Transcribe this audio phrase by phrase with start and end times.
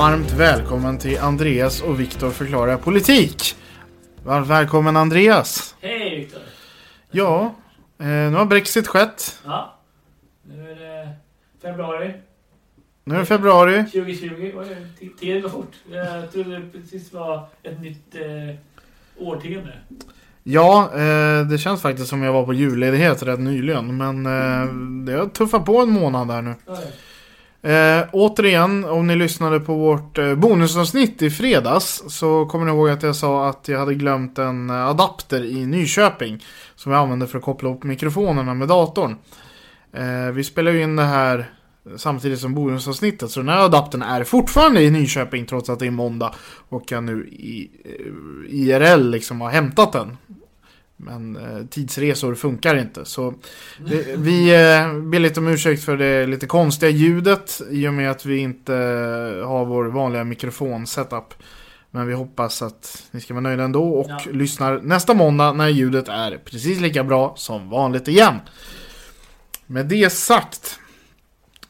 [0.00, 3.56] Varmt välkommen till Andreas och Viktor förklarar politik.
[4.24, 5.74] Varmt välkommen Andreas.
[5.80, 6.40] Hej Viktor!
[7.10, 7.54] Ja,
[7.98, 9.40] eh, nu har Brexit skett.
[9.44, 9.78] Ja,
[10.42, 11.08] nu är det
[11.62, 12.12] februari
[13.04, 13.84] Nu är det februari.
[13.84, 14.52] 2020.
[14.58, 14.66] Oj,
[15.00, 15.72] t- Tiden går fort.
[15.90, 18.56] Jag trodde det precis var ett nytt eh,
[19.26, 19.72] årtionde.
[20.42, 23.96] Ja, eh, det känns faktiskt som jag var på julledighet rätt nyligen.
[23.96, 24.74] Men eh,
[25.06, 26.54] det har tuffat på en månad där nu.
[26.66, 26.76] Oj.
[27.62, 32.88] Eh, återigen, om ni lyssnade på vårt eh, bonusavsnitt i fredags så kommer ni ihåg
[32.88, 36.44] att jag sa att jag hade glömt en eh, adapter i Nyköping
[36.74, 39.16] som jag använde för att koppla upp mikrofonerna med datorn.
[39.92, 41.50] Eh, vi spelar ju in det här
[41.96, 45.90] samtidigt som bonusavsnittet så den här adaptern är fortfarande i Nyköping trots att det är
[45.90, 46.34] måndag
[46.68, 50.16] och jag nu i eh, IRL liksom har hämtat den.
[51.02, 53.34] Men eh, tidsresor funkar inte så
[53.88, 58.10] det, vi eh, ber lite om ursäkt för det lite konstiga ljudet i och med
[58.10, 61.34] att vi inte eh, har vår vanliga mikrofon-setup.
[61.90, 64.20] Men vi hoppas att ni ska vara nöjda ändå och Ja.
[64.32, 68.34] lyssnar nästa måndag när ljudet är precis lika bra som vanligt igen.
[69.66, 70.78] Med det sagt,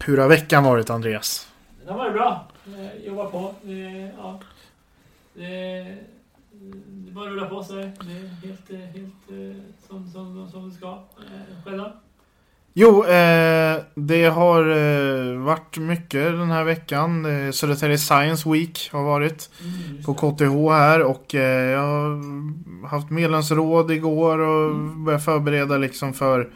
[0.04, 1.48] hur har veckan varit Andreas?
[1.86, 2.48] Den var bra.
[2.66, 3.54] Eh, jobba på.
[3.64, 4.40] Eh, ja.
[5.34, 5.86] Det,
[7.10, 7.92] det bara rulla på sig.
[8.00, 10.86] Det är helt, eh, helt eh, som, som, som det ska.
[10.88, 11.92] Eh, själva?
[12.72, 17.24] Jo, eh, det har eh, varit mycket den här veckan.
[17.24, 19.50] Eh, Södertälje Science Week har varit.
[19.60, 20.14] Mm, på.
[20.14, 26.50] KTH här och eh, jag har haft medlemsråd igår och börjat förbereda liksom för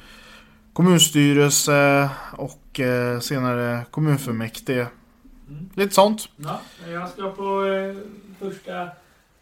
[0.73, 2.81] kommunstyrelse och
[3.21, 4.87] senare kommunfullmäktige.
[5.49, 5.71] Mm.
[5.75, 6.29] Lite sånt.
[6.37, 7.63] Ja, jag ska på
[8.39, 8.89] första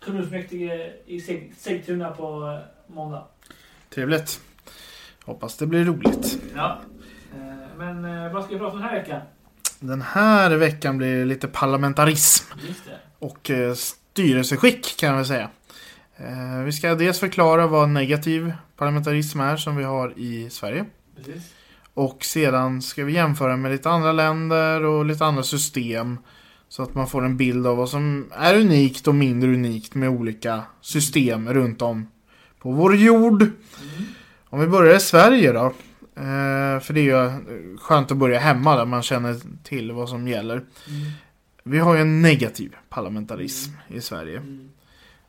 [0.04, 2.46] kommunfullmäktige i Sig- Sigtuna på
[2.88, 3.24] eh, måndag.
[3.94, 4.40] Trevligt.
[5.24, 6.38] Hoppas det blir roligt.
[6.56, 6.80] Ja.
[7.34, 9.20] Eh, men eh, vad ska vi prata om den här veckan?
[9.80, 12.52] Den här veckan blir lite parlamentarism
[13.18, 15.50] och styrelseskick kan jag väl säga.
[16.64, 20.84] Vi ska dels förklara vad negativ parlamentarism är som vi har i Sverige.
[21.16, 21.54] Precis.
[21.94, 26.18] Och sedan ska vi jämföra med lite andra länder och lite andra system.
[26.72, 30.08] Så att man får en bild av vad som är unikt och mindre unikt med
[30.08, 32.06] olika system runt om
[32.58, 33.42] på vår jord.
[33.42, 33.52] Mm.
[34.44, 35.64] Om vi börjar i Sverige då.
[36.16, 37.40] Eh, för det är ju
[37.76, 40.54] skönt att börja hemma där man känner till vad som gäller.
[40.56, 41.10] Mm.
[41.62, 44.38] Vi har ju en negativ parlamentarism i Sverige.
[44.38, 44.68] Mm.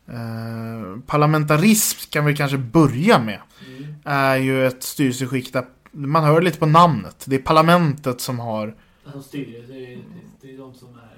[0.07, 3.39] Eh, parlamentarism kan vi kanske börja med.
[3.67, 3.95] Mm.
[4.03, 7.25] Är ju ett styrelseskick där man hör lite på namnet.
[7.27, 8.75] Det är parlamentet som har
[9.11, 9.99] Som styr, det är,
[10.41, 11.12] det är de som är...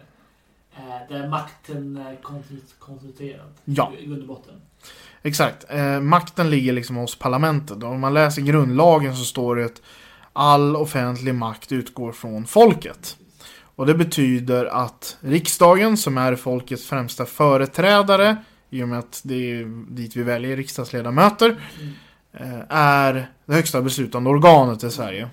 [0.78, 3.48] Eh, där makten är koncentr- koncentrerad.
[3.66, 3.92] Ja.
[4.00, 4.54] I grund och botten.
[5.24, 5.66] Exakt.
[5.70, 7.84] Eh, makten ligger liksom hos parlamentet.
[7.84, 9.82] Och om man läser grundlagen så står det att
[10.34, 13.18] all offentlig makt utgår från folket.
[13.76, 18.38] Och det betyder att riksdagen, som är folkets främsta företrädare,
[18.70, 21.50] i och med att det är dit vi väljer riksdagsledamöter,
[21.82, 21.94] Mm.
[22.54, 23.14] eh, är
[23.46, 25.30] det högsta beslutande organet i Sverige.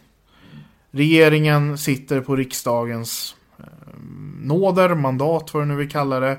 [0.91, 3.42] Regeringen sitter på riksdagens eh,
[4.41, 6.39] nåder, mandat, vad du nu vill kalla det.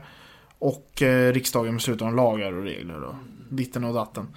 [0.60, 3.00] Och eh, riksdagen beslutar om lagar och regler.
[3.00, 3.16] Då.
[3.50, 4.28] Ditten och datten.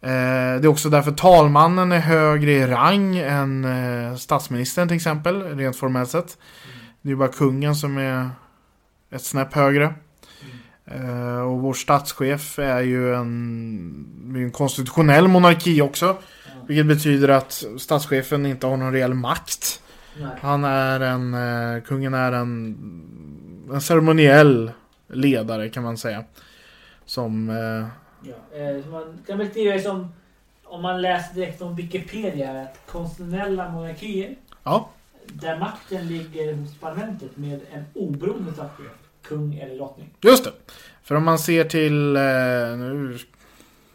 [0.00, 5.42] Eh, det är också därför talmannen är högre i rang än eh, statsministern till exempel,
[5.42, 6.38] rent formellt sett.
[7.02, 8.30] Det är bara kungen som är
[9.10, 9.94] ett snäpp högre.
[10.84, 16.06] Eh, och vår statschef är ju en, det en konstitutionell monarki också.
[16.06, 16.52] Ja.
[16.66, 19.82] Vilket betyder att statschefen inte har någon reell makt.
[20.20, 20.36] Nej.
[20.40, 22.76] Han är en, eh, kungen är en,
[23.72, 24.70] en ceremoniell
[25.08, 26.24] ledare kan man säga.
[27.04, 27.86] Som, eh,
[28.22, 28.58] Ja.
[28.58, 30.12] Eh, man kan beskriva det som,
[30.64, 34.90] om man läser direkt om Wikipedia, konstitutionella monarkier ja,
[35.26, 38.92] där makten ligger hos parlamentet med en oberoende statschef,
[39.22, 40.10] kung eller drottning.
[40.20, 40.52] just det.
[41.02, 42.22] För om man ser till eh,
[42.78, 43.18] nu,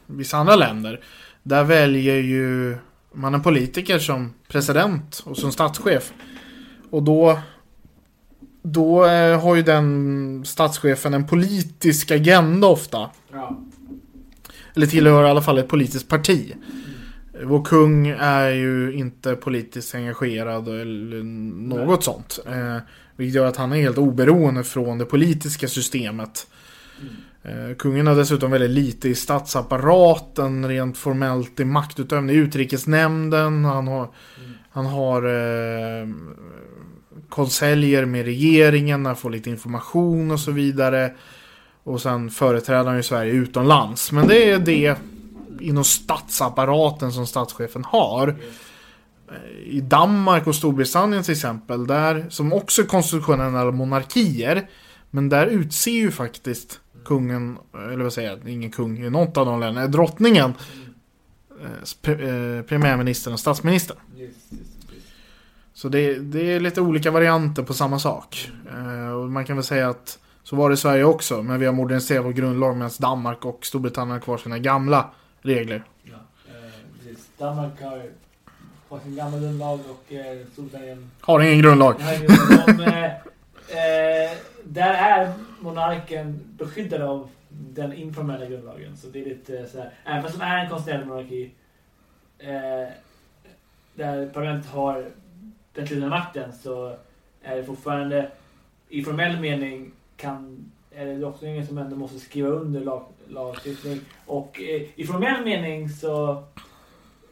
[0.06, 1.00] vissa andra länder.
[1.44, 2.78] Där väljer ju
[3.13, 6.13] man en politiker som president och som statschef.
[6.89, 7.39] Och då
[8.63, 13.10] då eh, har ju den statschefen en politisk agenda ofta.
[13.31, 13.60] Ja.
[14.75, 16.54] Eller tillhör i alla fall ett politiskt parti.
[17.44, 21.24] Vår kung är ju inte politiskt engagerad eller
[21.68, 22.39] något sånt.
[22.45, 22.77] Eh,
[23.15, 26.48] vilket gör att han är helt oberoende från det politiska systemet.
[27.01, 27.07] Eh,
[27.45, 33.66] Eh, kungen har dessutom väldigt lite i statsapparaten rent formellt i maktutövning i utrikesnämnden.
[33.66, 34.10] Han har,
[34.72, 36.07] han har eh,
[37.30, 41.13] konseljer med regeringen, han får lite information och så vidare.
[41.84, 44.12] Och sen företräder han ju Sverige utomlands.
[44.12, 44.98] Men det är det
[45.60, 48.28] inom statsapparaten som statschefen har.
[49.31, 54.68] Eh, I Danmark och Storbritannien till exempel, där, som också är konstitutionella monarkier,
[55.10, 59.46] men där utser ju faktiskt kungen, eller vad säger jag, ingen kung i något av
[59.46, 60.54] de länderna, drottningen,
[61.62, 63.98] eh, eh, premiärministern och statsministern.
[65.74, 68.52] Så det, det, är lite olika varianter på samma sak.
[68.72, 71.66] Eh, och man kan väl säga att så var det i Sverige också, men vi
[71.66, 75.10] har moderniserat vår grundlag medan Danmark och Storbritannien har kvar sina gamla
[75.42, 75.84] regler.
[76.04, 76.14] Ja,
[76.48, 78.04] eh, Danmark har,
[78.90, 81.94] har sin gamla grundlag och eh, Storbritannien har ingen grundlag.
[81.94, 83.12] Har ingen grundlag
[83.69, 88.98] eh, där är monarken beskyddad av den informella grundlagen.
[88.98, 91.51] Så det är lite eh, sådär, även fast det är en konstitutionell monarki
[92.39, 92.94] eh,
[93.95, 95.12] där parlamentet har
[95.74, 96.95] den tydliga makten så
[97.42, 98.31] är det fortfarande
[98.89, 104.00] i formell mening kan är det drottningen som ändå måste skriva under lag, lagstiftning.
[104.25, 106.44] Och eh, i formell mening så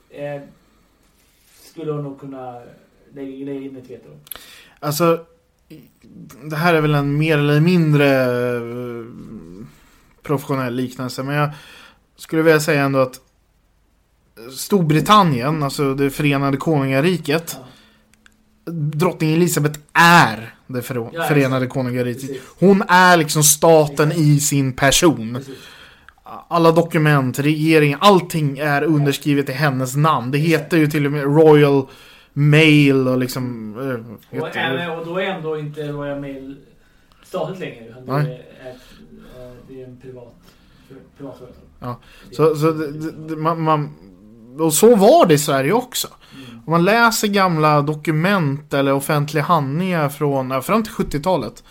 [0.10, 0.42] eh,
[1.62, 2.62] skulle hon nog kunna
[3.14, 4.10] lägga, lägga in ett veto.
[4.80, 5.26] Alltså,
[6.44, 8.24] det här är väl en mer eller mindre
[8.56, 8.62] eh,
[10.24, 11.24] professionell liknelse.
[11.24, 11.50] Men jag
[12.18, 13.20] skulle vilja säga ändå att
[14.58, 17.58] Storbritannien, alltså det förenade konungariket.
[18.94, 22.42] Drottning Elisabeth är det förenade konungariket.
[22.60, 25.44] Hon är liksom staten i sin person.
[26.48, 30.32] Alla dokument, regeringen, allting är underskrivet i hennes namn.
[30.32, 31.88] Det heter ju till och med Royal
[32.34, 33.74] Mail och liksom...
[34.32, 36.58] Äh, och, äh, och då är ändå inte Royal Mail
[37.24, 37.86] statligt längre.
[37.90, 38.76] Utan det, är,
[39.68, 40.36] det är en privat,
[41.18, 41.64] privat företag.
[41.80, 42.00] Ja,
[42.32, 43.96] så, så det, det, man, man,
[44.60, 46.08] och så var det i Sverige också.
[46.08, 46.60] Mm.
[46.66, 51.64] Om man läser gamla dokument eller offentliga handlingar från fram till 70-talet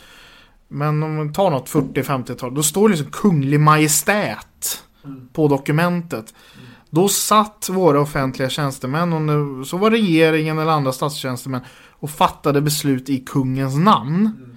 [0.73, 5.29] men om man tar något 40-50-tal, då står det liksom kunglig majestät mm.
[5.33, 6.35] på dokumentet.
[6.55, 6.67] Mm.
[6.91, 11.61] Då satt våra offentliga tjänstemän, och så var regeringen eller andra statstjänstemän,
[11.91, 14.17] och fattade beslut i kungens namn.
[14.17, 14.57] Mm.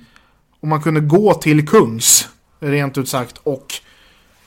[0.59, 3.73] Och man kunde gå till kungs, rent ut sagt, och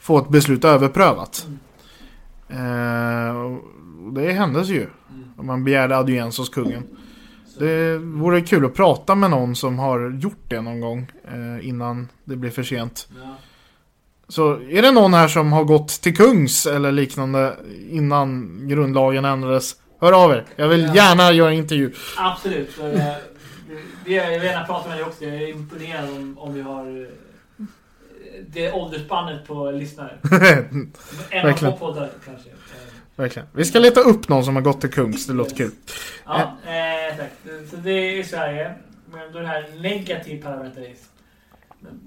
[0.01, 1.47] få ett beslut överprövat.
[1.47, 1.59] Mm.
[2.49, 3.59] Eh,
[4.13, 4.83] det händes ju.
[4.83, 5.47] Mm.
[5.47, 6.83] Man begärde audiens hos kungen.
[7.59, 12.09] Det vore kul att prata med någon som har gjort det någon gång eh, innan
[12.25, 13.09] det blir för sent.
[13.23, 13.37] Ja.
[14.29, 17.57] Så är det någon här som har gått till kungs eller liknande
[17.91, 19.77] innan grundlagen ändrades?
[20.01, 20.45] Hör av er.
[20.57, 21.93] Jag vill gärna göra en intervju.
[22.17, 22.79] Absolut.
[22.79, 25.25] Eh, jag vill gärna prata med dig också.
[25.25, 27.65] Jag är imponerad om, om vi har eh,
[28.49, 30.19] det åldersspannet på lyssnare.
[31.31, 32.51] en av två poddar kanske.
[33.17, 33.49] Verkligen.
[33.53, 35.27] Vi ska leta upp någon som har gått till Kungs.
[35.27, 35.71] Det låter kul.
[36.25, 37.33] Ja, eh, tack.
[37.71, 38.75] Så det är i Sverige.
[39.13, 41.09] Men då det här negativ parlamentarism.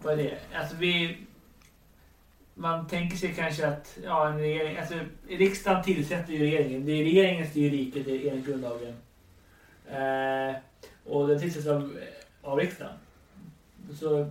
[0.03, 0.37] Vad är det?
[0.59, 1.17] Alltså vi...
[2.59, 4.93] Man tänker sig kanske att ja, en regering, alltså,
[5.29, 6.85] riksdagen tillsätter ju regeringen.
[6.85, 8.93] Det är regeringen som styr riket enligt grundlagen.
[9.91, 10.55] Eh,
[11.05, 11.97] och den tillsätts av,
[12.41, 12.93] av riksdagen.
[13.99, 14.29] Så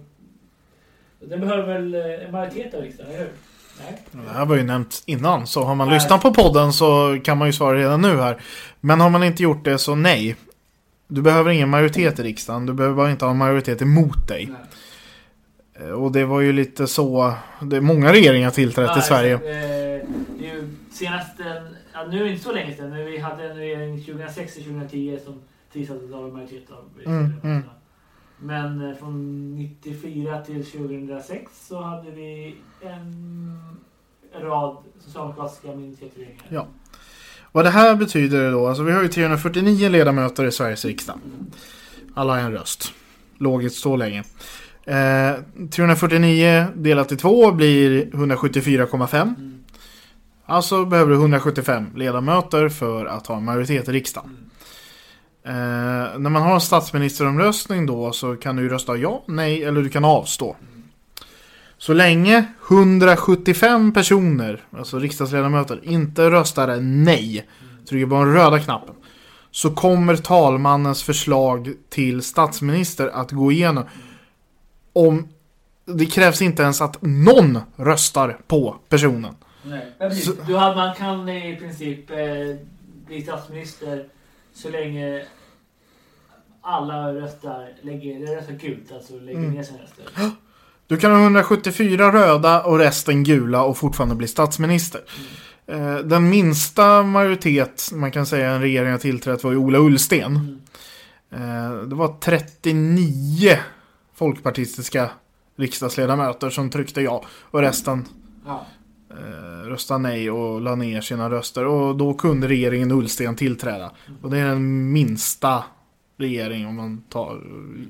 [1.20, 3.32] den behöver väl en majoritet av riksdagen, eller hur?
[4.12, 5.96] Det här var ju nämnt innan, så har man nej.
[5.96, 8.40] lyssnat på podden så kan man ju svara redan nu här.
[8.80, 10.36] Men har man inte gjort det så nej.
[11.06, 14.46] Du behöver ingen majoritet i riksdagen, du behöver bara inte ha en majoritet emot dig.
[14.46, 14.60] Nej.
[15.78, 19.34] Eh, och det var ju lite så, det många regeringar tillträtt ja, i Sverige.
[19.34, 20.06] Eh,
[20.90, 21.40] senast,
[21.92, 25.40] ja, nu är det inte så länge sedan, men vi hade en regering 2006-2010 som
[25.72, 27.62] tillsattes av en majoritet av mm, mm.
[28.38, 33.60] Men eh, från 94 till 2006 så hade vi en
[34.40, 36.46] rad socialdemokratiska minoritetsregeringar.
[36.48, 36.66] Ja.
[37.52, 41.18] Vad det här betyder då, alltså vi har ju 349 ledamöter i Sveriges riksdag.
[42.14, 42.92] Alla har en röst.
[43.38, 44.24] Logiskt så länge.
[44.88, 45.34] Eh,
[45.70, 49.22] 349 delat i två blir 174,5.
[49.22, 49.58] Mm.
[50.46, 54.30] Alltså behöver du 175 ledamöter för att ha en majoritet i riksdagen.
[54.30, 54.48] Mm.
[55.48, 59.88] Eh, när man har en statsministeromröstning då så kan du rösta ja, nej eller du
[59.88, 60.56] kan avstå.
[61.78, 67.48] Så länge 175 personer, alltså riksdagsledamöter, inte röstar nej,
[67.88, 68.94] trycker på den röda knappen,
[69.50, 73.84] så kommer talmannens förslag till statsminister att gå igenom.
[74.92, 75.28] Om
[75.84, 79.34] det krävs inte ens att någon röstar på personen.
[79.62, 79.92] Nej.
[79.98, 82.16] Men precis, Så- du man kan i princip eh,
[83.06, 84.08] bli statsminister
[84.54, 85.24] så länge
[86.62, 89.50] alla röstar, lägger, röstar gult, alltså lägger Mm.
[89.50, 90.04] ner sina röster.
[90.86, 95.00] Du kan ha 174 röda och resten gula och fortfarande bli statsminister.
[95.66, 100.36] Eh, Den minsta majoritet man kan säga en regering har tillträtt var ju Ola Ullsten.
[100.36, 100.58] Mm.
[101.30, 103.58] Eh, Det var 39
[104.18, 105.10] folkpartistiska
[105.56, 108.04] riksdagsledamöter som tryckte ja och resten
[108.46, 108.66] Ja.
[109.10, 111.64] eh, röstade nej och la ner sina röster.
[111.66, 113.90] Och då kunde regeringen Ullsten tillträda.
[114.22, 115.64] Och det är den minsta
[116.16, 117.40] regering, om man tar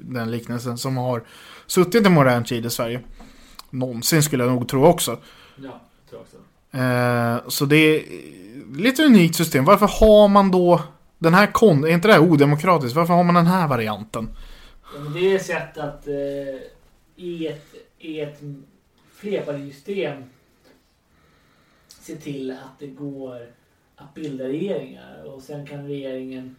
[0.03, 1.23] den liknelsen, som har
[1.67, 3.01] suttit i modern tid i Sverige.
[3.71, 5.19] Någonsin skulle jag nog tro också.
[5.57, 5.81] Ja,
[6.11, 6.37] tror också.
[6.79, 8.03] Eh, så det är
[8.77, 9.65] lite unikt system.
[9.65, 10.81] Varför har man då
[11.19, 11.85] den här kon...
[11.85, 12.97] Är inte det här odemokratiskt?
[12.97, 14.29] Varför har man den här varianten?
[14.95, 16.57] Ja, men det är ett sätt att eh,
[17.17, 18.41] i ett, i ett
[19.13, 20.25] flerpartisystem
[21.89, 23.53] se till att det går
[23.97, 26.57] att bilda regeringar och sen kan regeringen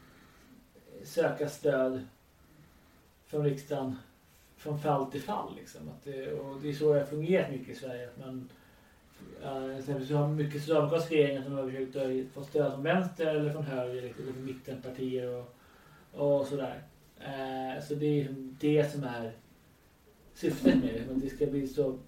[0.75, 2.05] eh, söka stöd
[3.27, 3.97] från riksdagen
[4.57, 5.55] från fall till fall.
[5.55, 5.89] Liksom.
[5.89, 8.07] Att det, och det är så det har fungerat mycket i Sverige.
[8.09, 8.49] Att man,
[9.43, 13.63] äh, så har mycket socialdemokratiska regeringar som har försökt få stöd från vänster eller från
[13.63, 15.55] höger liksom, eller från mittenpartier och,
[16.13, 16.83] och sådär.
[17.19, 19.31] Eh, så det är liksom det som är
[20.33, 21.13] syftet med det.
[21.13, 21.99] Att det ska bli så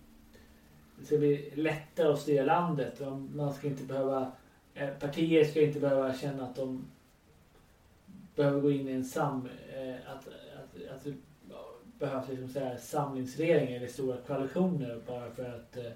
[1.00, 3.02] det ska bli lättare att styra landet.
[3.34, 4.32] Man ska inte behöva
[4.74, 6.86] eh, partier ska inte behöva känna att de
[8.36, 9.50] behöver gå in i en sam...
[9.76, 11.14] Eh, att, att, att det
[12.00, 15.92] behövs liksom så här samlingsregeringar eller stora koalitioner bara för att eh,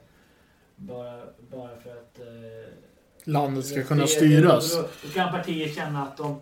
[0.75, 2.73] bara, bara för att eh,
[3.23, 4.75] Landet ska kunna styras.
[4.75, 6.39] Då, då kan partier känna att de,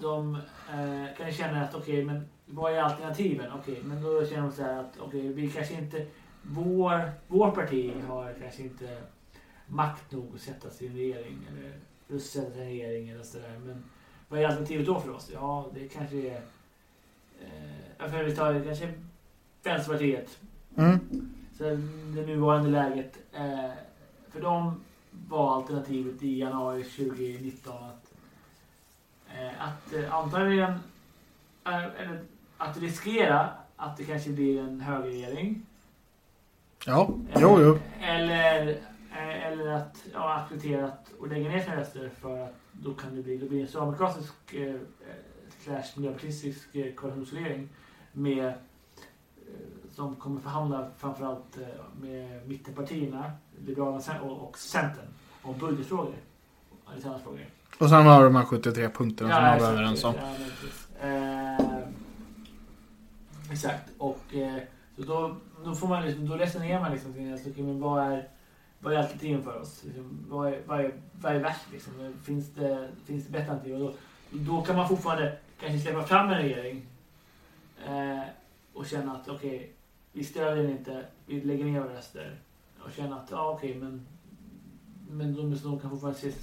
[0.00, 0.34] de
[0.70, 3.52] eh, kan känna att okej, men vad är alternativen?
[3.52, 6.06] Okej, men då känner de så här att okej, vi kanske inte,
[6.42, 8.98] vår, vår parti har kanske inte
[9.66, 11.72] makt nog att sätta sig i en regering eller
[12.08, 13.60] just sätta sig i en regering eller sådär.
[13.66, 13.84] Men
[14.28, 15.30] vad är alternativet då för oss?
[15.34, 16.42] Ja, det kanske är,
[17.40, 18.92] eh, för vi tar kanske
[19.62, 20.38] Vänsterpartiet
[20.76, 20.98] Mm.
[21.58, 21.64] så
[22.14, 23.18] det nuvarande läget.
[23.32, 23.70] Eh,
[24.28, 24.80] för dem
[25.28, 28.07] var alternativet i januari 2019 att,
[29.58, 30.72] att eh, antagligen
[31.64, 32.24] eh, eller
[32.56, 35.66] att riskera att det kanske blir en högerregering.
[36.86, 37.78] Ja, Eh, jo, jo.
[38.00, 38.68] Eller,
[39.12, 43.16] eh, eller att ja, acceptera att, och lägga ner sina röster för att då kan
[43.16, 44.80] det bli, det blir en socialdemokratisk eh, eh,
[45.64, 47.68] slash miljöpartistisk eh, koalitionsregering
[48.12, 48.54] med eh,
[49.94, 51.66] som kommer förhandla framförallt eh,
[52.00, 53.32] med mittenpartierna,
[53.66, 55.08] Liberalerna och, och Centern
[55.42, 56.14] om budgetfrågor.
[56.84, 57.46] Och andra frågor.
[57.78, 60.14] Och sen har de här 73 punkterna som man var överens om.
[61.02, 61.78] Eh,
[63.50, 63.90] exakt.
[63.98, 64.62] Och eh,
[64.96, 68.28] så då, då får man liksom, då resonerar man liksom kring alltså, men vad är
[68.80, 69.84] vad är alternativen för oss?
[69.84, 71.72] Liksom, vad, är, vad, är, vad är värst?
[71.72, 72.14] Liksom?
[72.22, 73.74] Finns, det, finns det bättre alternativ?
[73.74, 73.94] Och då,
[74.30, 76.86] då kan man fortfarande kanske släppa fram en regering
[77.86, 78.22] eh,
[78.72, 79.72] och känna att okej,
[80.12, 82.40] vi stödjer den inte, vi lägger ner våra röster.
[82.84, 84.06] Och känna att ja, okej, men,
[85.10, 86.42] men de, de kan fortfarande se sig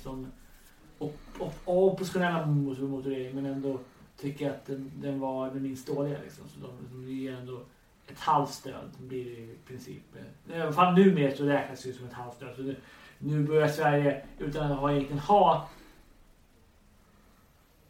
[0.97, 3.79] som op, op, oppositionella mot, mot regeringen men ändå
[4.17, 6.17] tycker att den, den var den minst dåliga.
[6.23, 6.45] Liksom.
[6.47, 7.61] Så de, de ger ändå
[8.07, 10.03] ett halvt stöd blir det i princip.
[10.49, 12.55] Eh, I alla fall numera så räknas det ju som ett halvt stöd.
[12.55, 12.75] Så nu,
[13.19, 15.69] nu börjar Sverige, utan att ha, egentligen ha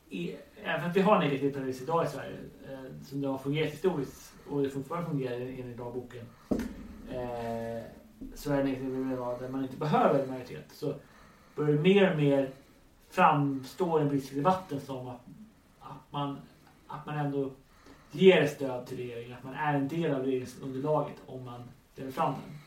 [0.10, 2.38] i, Även för att vi har negativ terrorism idag i Sverige,
[2.72, 6.26] eh, som det har fungerat historiskt och det fortfarande fungerar enligt dagboken,
[7.10, 7.84] eh,
[8.36, 10.66] så är det negativ terrorism idag där man inte behöver en majoritet.
[10.72, 10.96] Så
[11.56, 12.52] börjar det mer och mer
[13.16, 15.22] framstå i den politiska debatten som att,
[15.80, 16.38] att, man,
[16.88, 17.52] att man ändå
[18.12, 22.34] ger stöd till regeringen, att man är en del av regeringsunderlaget om man ställer fram
[22.34, 22.60] den.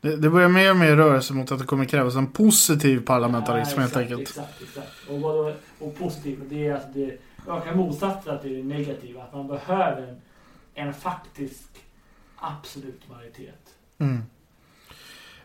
[0.00, 3.04] Det, det börjar mer och mer röra sig mot att det kommer krävas en positiv
[3.04, 4.28] parlamentarism Ja, helt exakt, enkelt.
[4.28, 5.10] Exakt, exakt.
[5.10, 9.22] Och, vad och positivt, det är alltså det ökar motsatsen till det negativa.
[9.22, 10.20] Att man behöver en,
[10.74, 11.68] en faktisk
[12.36, 13.74] absolut majoritet.
[13.98, 14.22] Mm.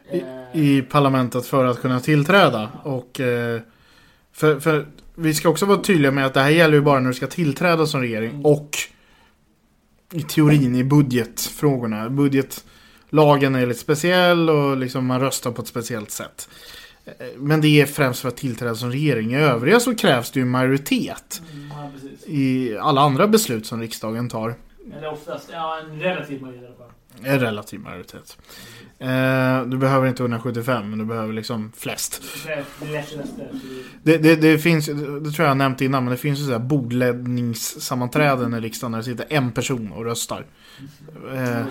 [0.09, 2.69] Eh, I parlamentet för att kunna tillträda.
[2.83, 3.61] Och eh,
[4.41, 7.07] för, för vi ska också vara tydliga med att det här gäller ju bara när
[7.07, 8.29] du ska tillträda som regering.
[8.29, 8.45] Mm.
[8.45, 8.77] Och
[10.13, 12.09] i teorin i budgetfrågorna.
[12.09, 16.49] Budgetlagen är lite speciell och liksom man röstar på ett speciellt sätt.
[17.05, 19.33] Eh, Men det är främst för att tillträda som regering.
[19.33, 21.41] I övriga så krävs det ju majoritet.
[21.53, 21.91] mm, ja.
[22.33, 24.55] I alla andra beslut som riksdagen tar.
[24.97, 26.91] Eller oftast, ja en relativ majoritet i alla fall.
[27.23, 28.37] En relativ majoritet.
[28.99, 32.21] Eh, du behöver inte 175 men du behöver liksom flest.
[34.03, 34.93] Det det det- finns, det
[35.31, 38.99] tror jag jag nämnt innan, men det finns ju sådär bordledningssammanträden bordläggningssammanträden i riksdagen där
[38.99, 40.45] det sitter en person och röstar.
[41.33, 41.65] Eh,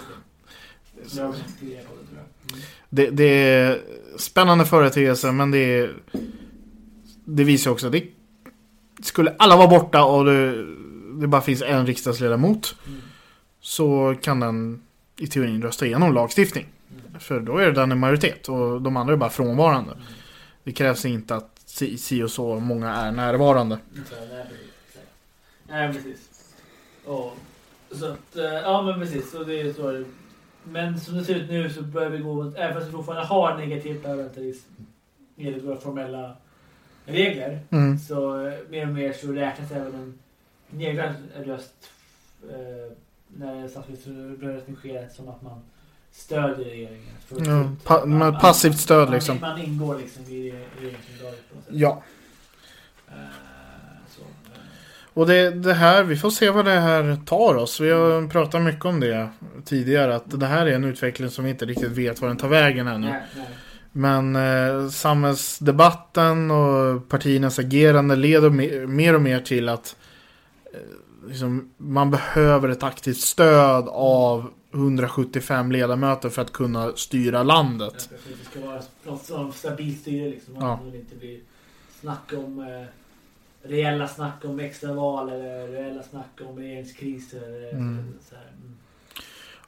[2.90, 3.80] Det det, är
[4.16, 5.94] spännande företeelse men det är,
[7.24, 8.04] Det visar också att det
[9.02, 10.64] Skulle alla vara borta och det,
[11.20, 12.76] det bara finns en riksdagsledamot
[13.60, 14.82] Så kan den
[15.20, 16.66] i teorin rösta igenom lagstiftning.
[16.90, 17.20] Mm.
[17.20, 19.92] För då är den en majoritet och de andra är bara frånvarande.
[19.92, 20.04] Mm.
[20.64, 23.78] Det krävs inte att si, si och så många är närvarande.
[25.68, 26.30] Nej, precis.
[27.04, 27.36] Och,
[27.90, 29.30] så att, eh, ja men precis.
[29.30, 29.90] Så det är så.
[29.92, 30.04] det.
[30.64, 33.26] Men som det ser ut nu så börjar vi gå mot, även fast vi fortfarande
[33.26, 34.68] har negativ parlamentarism
[35.36, 36.36] enligt våra formella
[37.06, 37.98] regler, Mm.
[37.98, 40.18] så eh, mer och mer så räknas även en
[40.70, 41.90] nedlagd röst
[42.50, 42.92] eh,
[43.36, 45.60] när statsministerröstning sker som att man
[46.12, 47.14] stödjer regeringen.
[47.30, 47.84] ut.
[47.84, 49.38] pa- Man- passivt stöd man, liksom.
[49.40, 51.74] Man ingår liksom i regeringsunderlaget på något sätt.
[51.76, 52.02] Ja.
[53.08, 53.14] Eh,
[54.08, 54.26] så, eh.
[55.14, 57.80] Och det, det här, vi får se vad det här tar oss.
[57.80, 59.28] Vi har pratat mycket om det
[59.64, 60.16] tidigare.
[60.16, 62.86] Att det här är en utveckling som vi inte riktigt vet var den tar vägen
[62.86, 63.06] ännu.
[63.06, 63.46] Nej, nej.
[63.92, 69.96] Men eh, samhällsdebatten och partiernas agerande leder me- mer och mer till att
[70.74, 70.78] eh,
[71.26, 77.94] liksom, man behöver ett aktivt stöd av 175 ledamöter för att kunna styra landet.
[77.94, 78.82] Att det ska vara
[79.38, 80.54] något stabilt styre liksom.
[80.60, 80.72] Ja.
[80.72, 81.40] Att det inte blir
[82.00, 87.70] snack om eh, reella snack om extraval eller reella snack om regeringskriser.
[87.72, 88.14] Mm.
[88.28, 88.44] Så här.
[88.44, 88.76] Mm.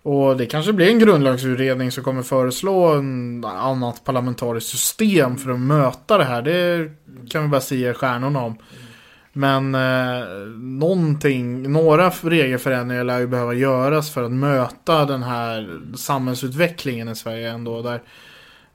[0.03, 5.61] Och det kanske blir en grundlagsutredning som kommer föreslå en annat parlamentariskt system för att
[5.61, 6.43] möta det här.
[6.43, 6.75] Det
[7.23, 7.27] Mm.
[7.29, 8.53] kan vi bara säga stjärnorna om.
[8.53, 8.82] Mm.
[9.33, 10.27] Men eh,
[10.59, 17.51] någonting, några regelförändringar lär ju behöva göras för att möta den här samhällsutvecklingen i Sverige
[17.51, 17.83] ändå.
[17.83, 18.03] Där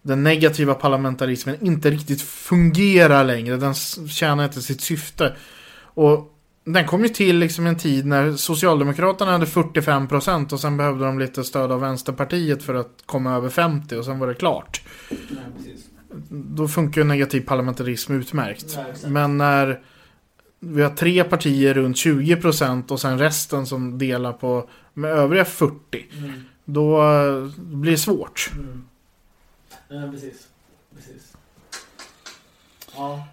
[0.01, 3.57] den negativa parlamentarismen inte riktigt fungerar längre.
[3.57, 3.73] Den
[4.09, 5.35] tjänar inte sitt syfte.
[5.79, 6.33] Och
[6.63, 11.19] den kom ju till liksom en tid när Socialdemokraterna hade 45% och sen behövde de
[11.19, 14.81] lite stöd av Vänsterpartiet för att komma över 50 och sen var det klart.
[15.09, 15.19] Nej,
[15.57, 15.85] precis.
[16.29, 18.63] Då funkar ju negativ parlamentarism utmärkt.
[18.63, 19.07] Exakt.
[19.07, 19.81] Men när
[20.59, 26.05] vi har tre partier runt 20% och sen resten som delar på med övriga 40
[26.17, 26.41] Mm.
[26.65, 27.01] då
[27.57, 28.49] blir det svårt.
[28.57, 28.83] Mm.
[29.89, 30.47] Nej, precis.
[30.95, 31.33] precis.
[32.95, 33.27] Ja.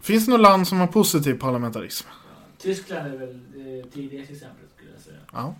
[0.00, 2.08] Finns det något land som har positiv parlamentarism?
[2.58, 5.16] Tyskland är väl det tidigaste exemplet skulle jag säga.
[5.32, 5.54] Ja.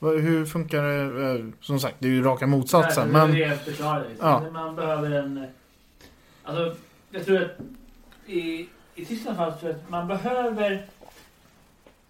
[0.00, 1.38] Hur funkar det?
[1.38, 3.08] Eh, Som sagt, det är ju raka motsatsen.
[3.08, 4.08] Nej, Men Det är det jag förklarar.
[4.08, 4.28] Liksom.
[4.28, 4.50] Ja.
[4.52, 5.46] Man behöver en...
[6.42, 6.76] Alltså,
[7.10, 7.50] jag tror att
[8.26, 8.68] i,
[8.98, 10.86] i Tyskland tror jag att man behöver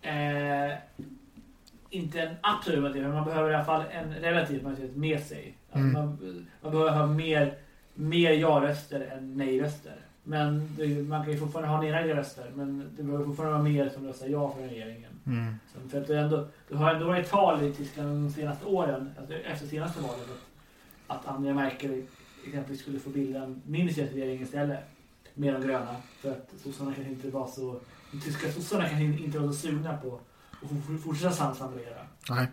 [0.03, 0.77] eh,
[1.90, 5.55] inte en absolut majoritet, men man behöver i alla fall en relativ majoritet med sig.
[5.72, 5.92] Alltså Mm.
[5.92, 6.18] man,
[6.62, 7.55] man behöver ha mer,
[7.94, 9.96] mer ja-röster än nej-röster.
[10.24, 13.88] Men det, man kan ju fortfarande ha nedlagda röster, men det behöver fortfarande vara mer
[13.88, 15.11] som röstar ja för regeringen.
[15.27, 15.55] mm.
[15.74, 19.11] Så För att det, ändå, det har ändå varit tal i Tyskland de senaste åren,
[19.18, 20.27] alltså efter senaste valet,
[21.07, 22.03] att, att Angela Merkel
[22.46, 24.79] exempelvis skulle få bilda en miniregering istället
[25.38, 25.96] med de gröna.
[26.22, 27.81] För att sossarna kanske inte var så,
[28.12, 30.20] de tyska sossarna kanske inte var så sugna på
[30.62, 31.98] att fortsätta samsamregera.
[32.31, 32.46] Nej.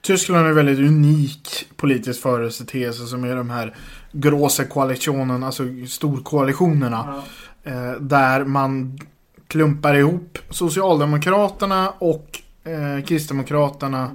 [0.00, 3.76] Tyskland är en väldigt unik politisk företeelse som är de här
[4.12, 7.22] gråse koalitionen, alltså storkoalitionerna.
[7.62, 7.70] Ja.
[7.72, 8.98] Eh, där man
[9.46, 14.10] klumpar ihop Socialdemokraterna och eh, Kristdemokraterna,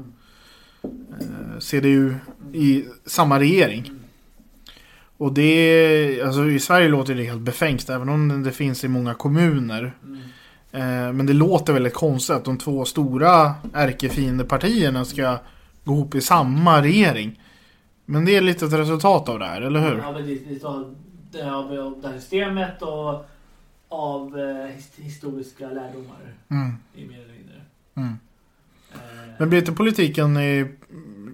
[0.83, 1.51] Mm.
[1.53, 2.15] eh, CDU,
[2.53, 3.91] i samma regering.
[5.17, 9.13] Och det, alltså i Sverige låter det helt befängt, även om det finns i många
[9.13, 9.93] kommuner.
[10.03, 10.19] Mm.
[10.71, 15.37] Eh, men det låter väldigt konstigt att de två stora ärkefiendepartierna ska
[15.83, 17.41] gå ihop i samma regering.
[18.05, 19.97] Men det är lite ett resultat av det här, eller hur?
[19.97, 20.95] Ja, men det, av,
[22.01, 23.25] det, här systemet och
[23.89, 24.43] av eh,
[24.75, 27.61] his- historiska lärdomar Mm, i mer eller mindre.
[27.95, 28.13] mm.
[28.93, 28.99] Eh,
[29.37, 30.65] Men blir inte politiken i,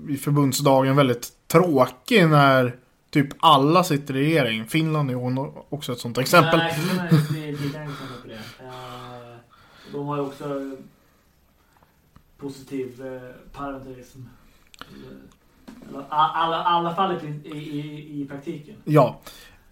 [0.10, 2.76] i förbundsdagen väldigt tråkig när
[3.14, 4.66] typ alla sitter i regering?
[4.66, 6.58] Finland är ju också ett sånt exempel.
[6.58, 8.34] Nej, Finland är lika exempel på det.
[8.34, 9.36] Eh,
[9.92, 10.76] De har ju också
[12.38, 14.20] positiv eh, parlamentarism.
[14.80, 18.76] Eh, I alla, alla fall i, i, i, praktiken.
[18.84, 19.20] Ja.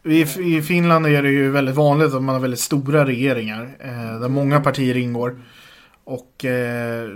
[0.04, 0.22] I,
[0.58, 4.30] I Finland är det ju väldigt vanligt att man har väldigt stora regeringar eh, där
[4.30, 5.42] många partier ingår.
[6.04, 7.10] Och eh,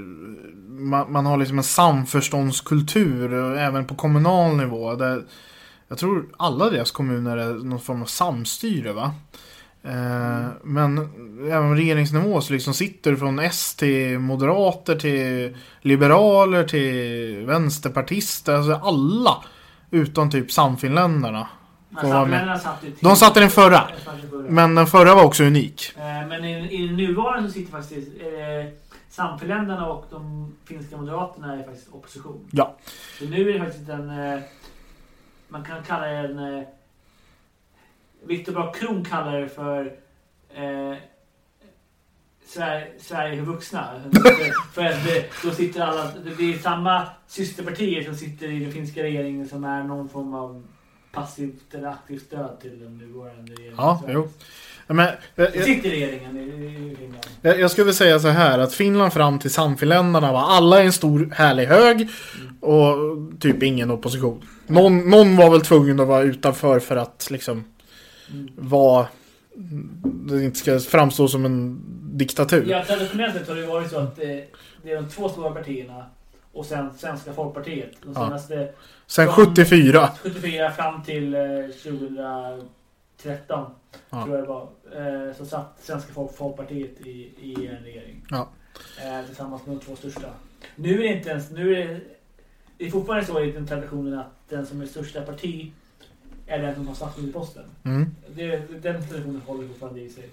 [0.67, 4.95] man, man har liksom en samförståndskultur även på kommunal nivå.
[4.95, 5.23] Där
[5.87, 9.13] jag tror alla deras kommuner är någon form av samstyre va?
[9.83, 10.97] Eh, men
[11.51, 18.55] även på regeringsnivå så liksom sitter från S till moderater till liberaler till vänsterpartister.
[18.55, 19.37] Alltså alla
[19.91, 21.47] utom typ samfinländarna.
[22.01, 23.83] Samfinländarna satt ju till- De satt i den förra.
[23.89, 24.41] I den.
[24.55, 25.91] Men den förra var också unik.
[25.97, 28.73] Eh, Men i, i den nuvarande så sitter faktiskt eh,
[29.09, 32.47] Samfinländarna och de finska moderaterna är faktiskt opposition.
[32.51, 32.75] Ja.
[33.19, 34.39] Så nu är det faktiskt en, eh,
[35.55, 36.39] man kan kalla den...
[36.39, 36.63] Eh,
[38.23, 39.85] Viktor Bra Kron kallar det för
[40.55, 40.97] eh,
[42.45, 44.01] Sverige, Sverige för vuxna.
[44.73, 49.03] för att det, då sitter alla, det är samma systerpartier som sitter i den finska
[49.03, 50.67] regeringen som är någon form av
[51.11, 53.77] passivt eller aktivt stöd till den nuvarande regeringen.
[53.77, 54.29] Ja, jo.
[54.87, 54.97] Men,
[55.35, 56.37] Det jag, sitter i regeringen.
[57.59, 61.29] Jag, skulle vilja säga så här att Finland fram till Samfinländarna var alla en stor
[61.35, 62.09] härlig hög
[62.61, 62.95] och
[63.39, 64.41] typ ingen opposition.
[64.67, 67.63] Någon, någon var väl tvungen att vara utanför för att liksom
[68.57, 69.07] vara
[70.03, 71.81] det inte ska framstå som en
[72.17, 72.65] diktatur.
[72.69, 74.25] Ja, traditionellt sett har det varit så att eh,
[74.83, 76.05] det är de två stora partierna
[76.53, 77.91] och sen Svenska Folkpartiet.
[78.03, 78.25] De Ja.
[78.25, 78.69] senaste
[79.07, 80.09] Sen 74.
[80.23, 81.41] 74 fram till eh,
[81.83, 83.65] 2013
[84.09, 84.23] Ja.
[84.23, 84.69] tror jag det var.
[85.27, 88.25] Eh, så satt Svenska Folk, Folkpartiet i, i en regering.
[88.29, 88.49] Ja.
[89.03, 90.33] Eh, tillsammans med de två största.
[90.75, 91.51] Nu är det inte ens...
[91.51, 92.01] Nu är det,
[92.77, 95.71] det är fortfarande så i den traditionen att den som är största parti
[96.47, 97.63] är den som har statsministerposten.
[97.83, 98.15] Mm.
[98.35, 100.29] Det, den traditionen håller fortfarande i sig.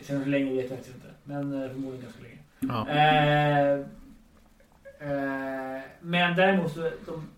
[0.00, 0.90] Sen hur länge vet jag inte.
[1.24, 2.38] Men eh, förmodligen ganska länge.
[2.60, 2.88] Ja.
[2.88, 3.72] Eh,
[5.10, 7.28] eh, men däremot så de,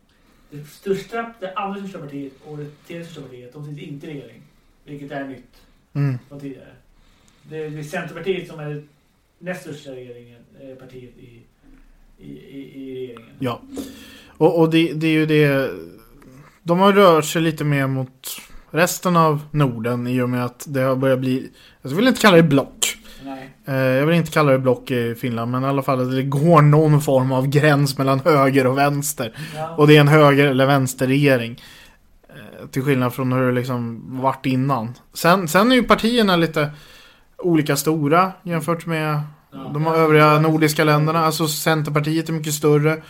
[0.51, 4.11] det största, det andra största partiet och det tredje största partiet, de sitter inte i
[4.11, 4.43] regering.
[4.91, 5.45] Vilket är nytt
[5.93, 6.19] Mm.
[6.29, 6.67] från tidigare.
[7.43, 8.83] Det, är Centerpartiet som är
[9.39, 11.41] näst största regeringen, eh, partiet i,
[12.19, 13.37] i, i, i regeringen.
[13.39, 13.61] Ja.
[14.29, 15.71] Och, och det, det är ju det.
[16.63, 18.29] De har rört sig lite mer mot
[18.71, 21.51] resten av Norden i och med att det har börjat bli.
[21.83, 22.97] Jag vill inte kalla det block.
[23.25, 23.51] Nej.
[23.65, 26.23] Eh, Jag vill inte kalla det block i Finland, men i alla fall att det
[26.23, 29.37] går någon form av gräns mellan höger och vänster.
[29.57, 29.75] Ja.
[29.77, 31.63] Och det är en höger eller vänsterregering.
[32.71, 34.95] Till skillnad från hur det liksom varit innan.
[35.13, 36.71] Sen, sen är ju partierna lite
[37.39, 39.21] olika stora jämfört med
[39.53, 39.71] Ja.
[39.75, 41.19] de övriga nordiska länderna.
[41.25, 43.03] Alltså Centerpartiet är mycket större.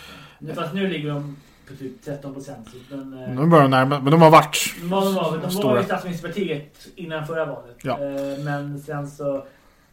[0.54, 1.36] Fast nu ligger de
[1.68, 2.68] på typ 13 procent.
[2.92, 2.98] Eh,
[3.36, 6.86] De börjar närma men de har varit De var, de var, de var ju statsministerpartiet
[6.96, 7.76] innan förra valet.
[7.82, 7.92] Ja.
[8.00, 9.44] Eh, Men sen så...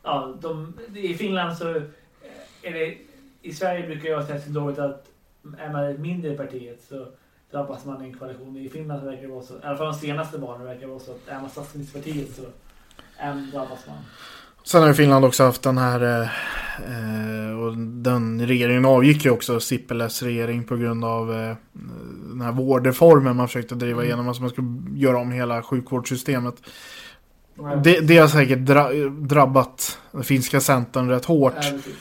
[0.04, 1.70] Ja, de, I Finland så...
[1.76, 1.82] eh,
[2.62, 2.98] Är det,
[3.42, 5.06] I Sverige brukar jag säga så dåligt att
[5.60, 7.08] är man ett mindre partiet så
[7.52, 8.58] drabbas man i en koalition.
[8.58, 9.54] I Finland verkar det vara så.
[9.54, 12.42] I alla fall de senaste valen verkar det vara så att är man statsministerpartiet så
[13.24, 13.98] äm, drabbas man.
[14.64, 16.22] Sen har ju Finland också haft den här
[16.88, 21.56] eh, och den regeringen avgick ju också Sipiläs regering på grund av eh,
[22.30, 24.06] den här vårdreformen man försökte driva Mm.
[24.06, 24.28] igenom.
[24.28, 24.68] Alltså man skulle
[25.00, 26.56] göra om hela sjukvårdssystemet.
[27.84, 31.56] Det, det har säkert dra, drabbat den finska centern rätt hårt.
[31.56, 31.96] Precis.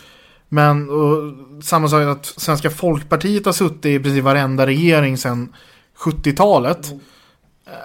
[0.48, 5.54] Men och, samma sak att Svenska Folkpartiet har suttit i precis varenda regering sedan
[5.98, 6.92] 70-talet.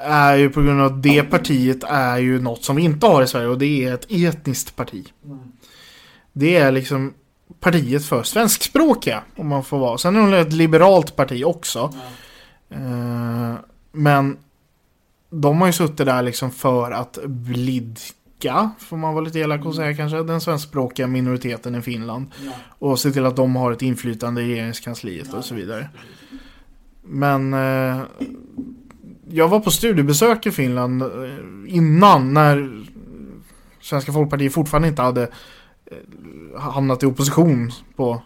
[0.04, 3.24] Är ju på grund av att det partiet är ju något som vi inte har
[3.24, 5.14] i Sverige och det är ett etniskt parti.
[6.34, 7.14] Det är liksom
[7.60, 9.98] partiet för svenskspråkiga om man får vara.
[9.98, 11.94] Sen är det ett liberalt parti också.
[12.70, 13.54] Eh,
[13.92, 14.38] men
[15.30, 18.14] de har ju suttit där liksom för att blidka,
[18.80, 22.26] får man vara lite elak och säga kanske, den svenskspråkiga minoriteten i Finland.
[22.46, 22.52] Ja.
[22.80, 25.90] Och se till att de har ett inflytande i regeringskansliet och så vidare.
[27.02, 28.02] Men eh,
[29.30, 31.08] jag var på studiebesök i Finland eh,
[31.68, 32.86] innan när
[33.82, 35.24] Svenska Folkpartiet fortfarande inte hade
[35.86, 38.22] eh, hamnat i opposition på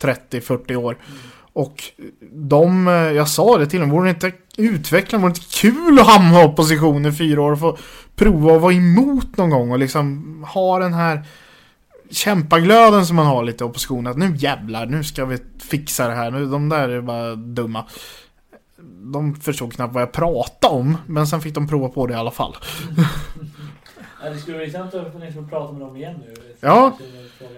[0.00, 0.92] 30-40 år.
[0.92, 1.18] Mm.
[1.52, 1.82] Och
[2.32, 5.98] de, eh, jag sa det till dem, vore det inte utvecklande, vore det inte kul
[5.98, 7.76] att hamna i opposition i fyra år och få
[8.16, 11.22] prova att vara emot någon gång och liksom ha den här
[12.10, 14.06] kämpaglöden som man har lite i opposition.
[14.06, 15.38] Att nu jävlar, nu ska vi
[15.70, 16.30] fixa det här.
[16.30, 17.84] Nu, de där är bara dumma.
[19.12, 22.16] De förstod knappt vad jag pratade om, men sen fick de prova på det i
[22.16, 22.56] alla fall.
[24.22, 26.34] Ja, det skulle vara intressant att få liksom prata med dem igen nu.
[26.60, 26.96] Ja.
[27.40, 27.48] Vad-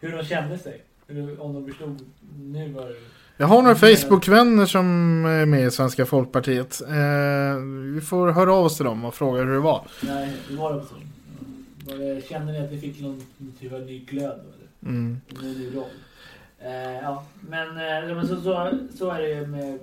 [0.00, 0.82] Hur de kände sig.
[1.06, 2.00] Hur, om de förstod
[2.38, 2.94] nu var det...
[3.38, 4.86] Jag har några Facebook-vänner som
[5.24, 6.80] är med i Svenska Folkpartiet.
[6.80, 7.56] Eh,
[7.94, 9.86] vi får höra av oss till dem och fråga hur det var.
[10.02, 10.94] Nej, det var det så.
[11.96, 13.26] Det, kände ni att ni fick någon
[13.60, 14.40] typ av ny glöd?
[14.40, 14.92] Eller?
[14.92, 15.20] Mm.
[15.42, 15.90] En ny roll?
[16.58, 16.72] Eh,
[17.02, 19.78] ja, men, eh, men så, så, så är det ju med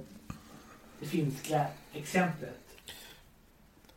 [0.99, 2.59] det finska exemplet.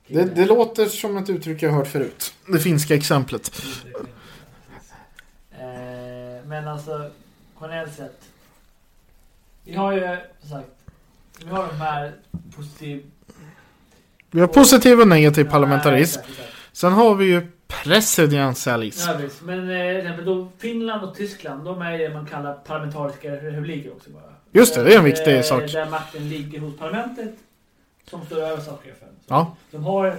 [0.06, 2.34] Det, det låter som ett uttryck jag hört förut.
[2.52, 3.62] Det finska exemplet.
[5.50, 7.10] Eh, men alltså,
[7.60, 8.22] generellt sett.
[9.66, 10.68] Vi har ju, som sagt,
[11.44, 12.12] vi har de här
[12.56, 13.02] positiv...
[14.30, 16.20] Vi har positiv och negativ parlamentarism.
[16.20, 16.76] Ja, exakt, exakt.
[16.76, 19.10] Sen har vi ju presidentialism.
[19.10, 19.42] Ja, visst.
[19.42, 19.70] Men
[20.06, 24.22] eh, då Finland och Tyskland, de är det man kallar parlamentariska republiker också bara.
[24.52, 25.72] Just det, det är en viktig Eh, sak.
[25.72, 27.34] Där makten ligger hos parlamentet
[28.10, 29.08] som står över statschefen.
[29.26, 29.56] Ja.
[29.70, 30.16] De har,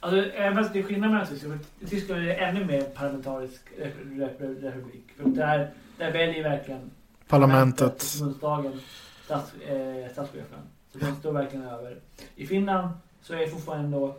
[0.00, 1.58] alltså, även fast det är skillnad mellan Tyskland,
[1.90, 5.04] Tyskland är ännu mer parlamentarisk rep- rep- republik.
[5.22, 6.90] För där, där väljer verkligen
[7.32, 8.02] Parlamentet.
[8.02, 8.80] förbundsdagen,
[9.24, 10.58] stats, eh, statschefen.
[10.92, 11.96] Så den står verkligen över.
[12.36, 12.88] I Finland
[13.22, 14.16] så är fortfarande då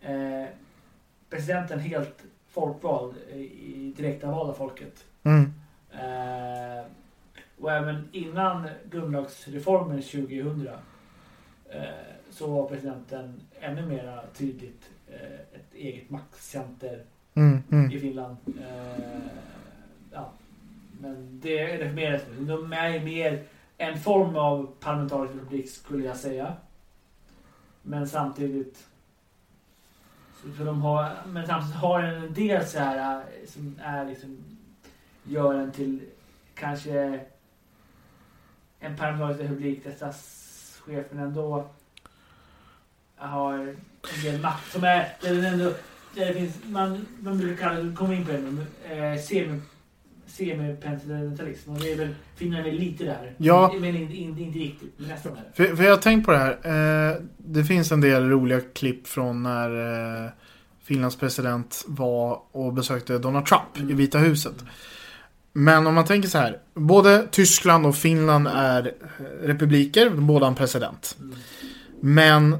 [0.00, 0.46] eh,
[1.30, 5.04] presidenten helt folkvald i, i direkta val av folket.
[5.22, 5.52] Mm.
[5.92, 6.84] Eh,
[7.60, 10.68] och även innan grundlagsreformen 2000
[11.70, 11.82] eh,
[12.30, 17.02] så var presidenten ännu mer tydligt eh, ett eget maktcenter
[17.36, 17.62] Mm.
[17.70, 17.90] Mm.
[17.90, 18.36] i Finland.
[18.46, 19.20] Eh,
[20.12, 20.32] ja.
[21.04, 23.42] Men det är det mer De är mer
[23.78, 26.54] en form av parlamentarisk republik skulle jag säga.
[27.82, 28.86] Men samtidigt
[30.56, 34.38] för de har, men samtidigt har den en del så här eh, som är liksom
[35.24, 36.00] gör den till
[36.54, 37.20] kanske
[38.80, 41.68] en parlamentarisk republik där statschefen ändå
[43.16, 45.72] har en del makt som är där den ändå
[46.14, 49.60] där det finns, man, man brukar kalla det, kom in på det nu, eh, semi,
[50.36, 51.70] semi-pententalism.
[51.70, 53.34] Och det är väl, Finland är lite där.
[53.38, 53.74] Ja.
[53.80, 55.44] Men inte, inte, inte riktigt, men nästan där.
[55.54, 56.52] För, för jag har tänkt på det här.
[57.12, 59.70] Eh, det finns en del roliga klipp från när
[60.24, 60.30] eh,
[60.84, 63.96] Finlands president var och besökte Donald Trump i Mm.
[63.96, 64.64] Vita huset.
[65.52, 66.58] Men om man tänker så här.
[66.74, 70.10] Både Tyskland och Finland är eh, republiker.
[70.10, 71.16] Båda en president.
[71.20, 71.34] Mm.
[72.00, 72.56] Men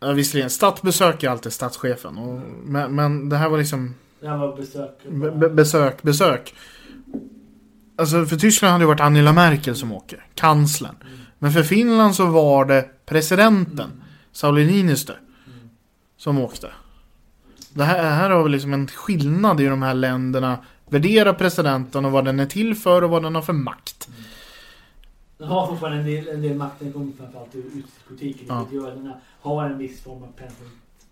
[0.00, 2.18] ja, visserligen, statsbesök är alltid statschefen.
[2.18, 4.98] Och, men, men det här var liksom Det här var besök.
[5.08, 6.54] be, be, besök, besök.
[8.00, 10.26] Alltså för Tyskland hade det varit Angela Merkel som åker.
[10.34, 10.94] Kanslern.
[11.06, 11.18] Mm.
[11.38, 13.90] Men för Finland så var det presidenten.
[13.90, 14.02] Mm.
[14.32, 15.12] Sauli Niinistö.
[15.12, 15.70] Mm.
[16.16, 16.70] Som åkte.
[17.72, 20.58] Det här, här har vi liksom en skillnad i de här länderna.
[20.88, 24.08] Värdera presidenten och vad den är till för och vad den har för makt.
[25.38, 26.74] Den har fortfarande en del, en del makt.
[26.78, 28.46] Den kommer framförallt ur utrikespolitiken.
[28.48, 28.58] Ja.
[28.58, 30.32] Vilket gör att den har en viss form av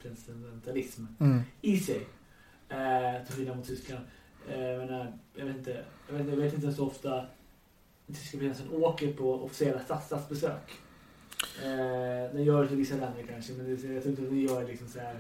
[0.03, 1.43] presidentalism Mm.
[1.61, 2.07] i sig.
[2.69, 4.05] Eh, till skillnad mot Tyskland.
[4.55, 5.77] Eh, jag, jag, vet inte,
[6.09, 7.25] jag, vet, jag vet inte så ofta
[8.07, 10.71] tyska presidenten åker på officiella stats, statsbesök.
[11.65, 14.61] Eh, den gör det till vissa länder kanske, men det, jag tror inte den gör
[14.61, 15.15] det liksom så här.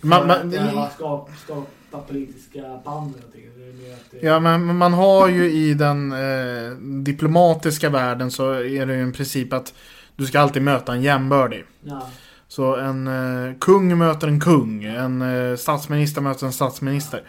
[0.00, 6.12] Man- man- att skapa, skapa politiska band att Ja men man har ju i den
[6.12, 6.70] eh,
[7.04, 9.74] diplomatiska världen så är det ju en princip att
[10.16, 11.64] du ska alltid möta en jämbördig.
[11.82, 12.10] ja,
[12.48, 17.22] Så en eh, kung möter en kung, en eh, statsminister möter en statsminister.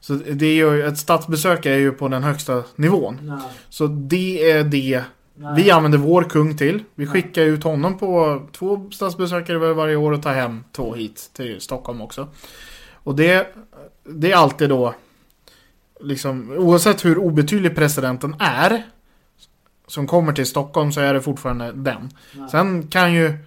[0.00, 3.18] Så det är ju, ett statsbesök är ju på den högsta nivån.
[3.22, 5.62] nej, Så det är det nej.
[5.64, 6.84] vi använder vår kung till.
[6.94, 7.10] Vi Ja.
[7.10, 11.60] skickar ut honom på två statsbesökare var- varje år och tar hem två hit till
[11.60, 12.28] Stockholm också.
[12.92, 13.54] Och det,
[14.04, 14.94] det är alltid då,
[16.00, 18.82] liksom, oavsett hur obetydlig presidenten är,
[19.86, 22.10] som kommer till Stockholm så är det fortfarande den.
[22.32, 22.48] nej.
[22.50, 23.38] Sen kan ju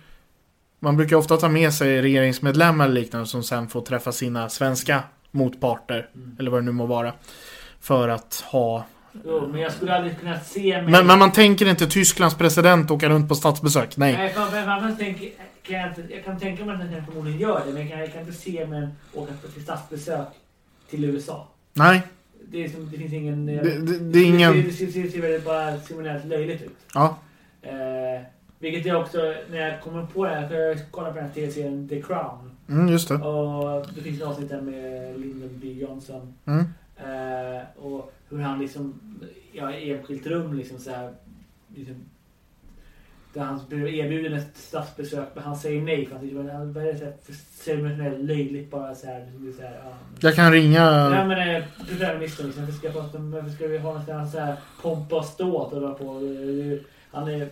[0.83, 5.03] man brukar ofta ta med sig regeringsmedlemmar eller liknande som sen får träffa sina svenska
[5.31, 6.35] motparter, Mm.
[6.39, 7.13] eller vad det nu må vara.
[7.79, 8.85] För att ha...
[9.25, 10.91] Jo, men jag skulle aldrig kunna se mig...
[10.91, 13.97] Men, men man tänker inte Tysklands president åka runt på statsbesök.
[13.97, 14.17] Nej.
[14.17, 15.29] Nej, för, tänker,
[15.63, 17.99] kan jag, inte, jag kan tänka mig att den förmodligen gör det, men jag kan,
[17.99, 20.27] jag kan inte se mig åka till statsbesök
[20.89, 21.47] till USA.
[21.73, 22.01] Nej.
[22.47, 23.45] Det, som, det finns ingen...
[23.45, 24.53] Det, det, det är ingen...
[24.53, 26.77] Det, det, ser- väldigt bara kriminellt löjligt ut.
[26.93, 27.17] Ja.
[27.61, 28.21] Eh,
[28.59, 29.17] vilket jag också,
[29.51, 32.50] när jag kommer på det här, för jag kollade på den här tv-serien The Crown.
[32.71, 33.15] Mm, just det.
[33.15, 36.33] Och det finns ett avsnitt där med Lyndon B Johnson.
[36.45, 36.65] Mm.
[36.97, 38.99] Eh, och hur han liksom,
[39.51, 41.11] ja, i enskilt rum liksom så här,
[41.75, 41.95] liksom,
[43.33, 46.61] där han blir erbjuden ett statsbesök men han säger nej för han tycker att han
[46.77, 49.19] är så här för ceremoniellt löjligt bara så här.
[49.25, 51.09] Liksom, det så här ja, Jag kan ringa...
[51.09, 54.39] Nej men eh, premiärministern liksom, varför ska, varför ska vi ha en sån här, så
[54.39, 56.19] här pompa och ståt och på?
[56.19, 57.47] Det- det- Han är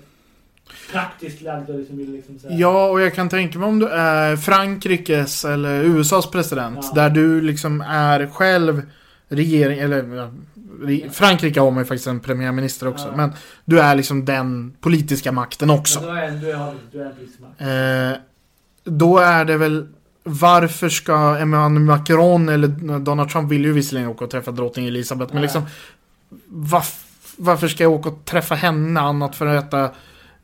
[0.92, 5.46] praktiskt lagd och liksom liksom Ja, och jag kan tänka mig om du är Frankrikes
[5.46, 6.80] eller USAs president.
[6.82, 6.92] Ja.
[6.96, 8.82] Där du liksom är själv
[9.28, 9.80] regering...
[9.80, 10.30] Eller
[11.12, 13.08] Frankrike har man ju faktiskt en premiärminister också.
[13.08, 13.16] Ja.
[13.16, 13.32] Men
[13.66, 16.02] du är liksom den politiska makten också.
[16.02, 18.12] Men då är, du är, du är en polisman.
[18.12, 18.18] Eh,
[18.84, 19.88] då är det väl
[20.24, 25.34] varför ska Emmanuel Macron eller Donald Trump vill ju visserligen åka och träffa drottning Elizabeth.
[25.34, 25.46] Men Ja.
[25.46, 25.64] liksom
[26.48, 27.04] varf,
[27.38, 29.92] varför ska jag åka och träffa henne annat för att äta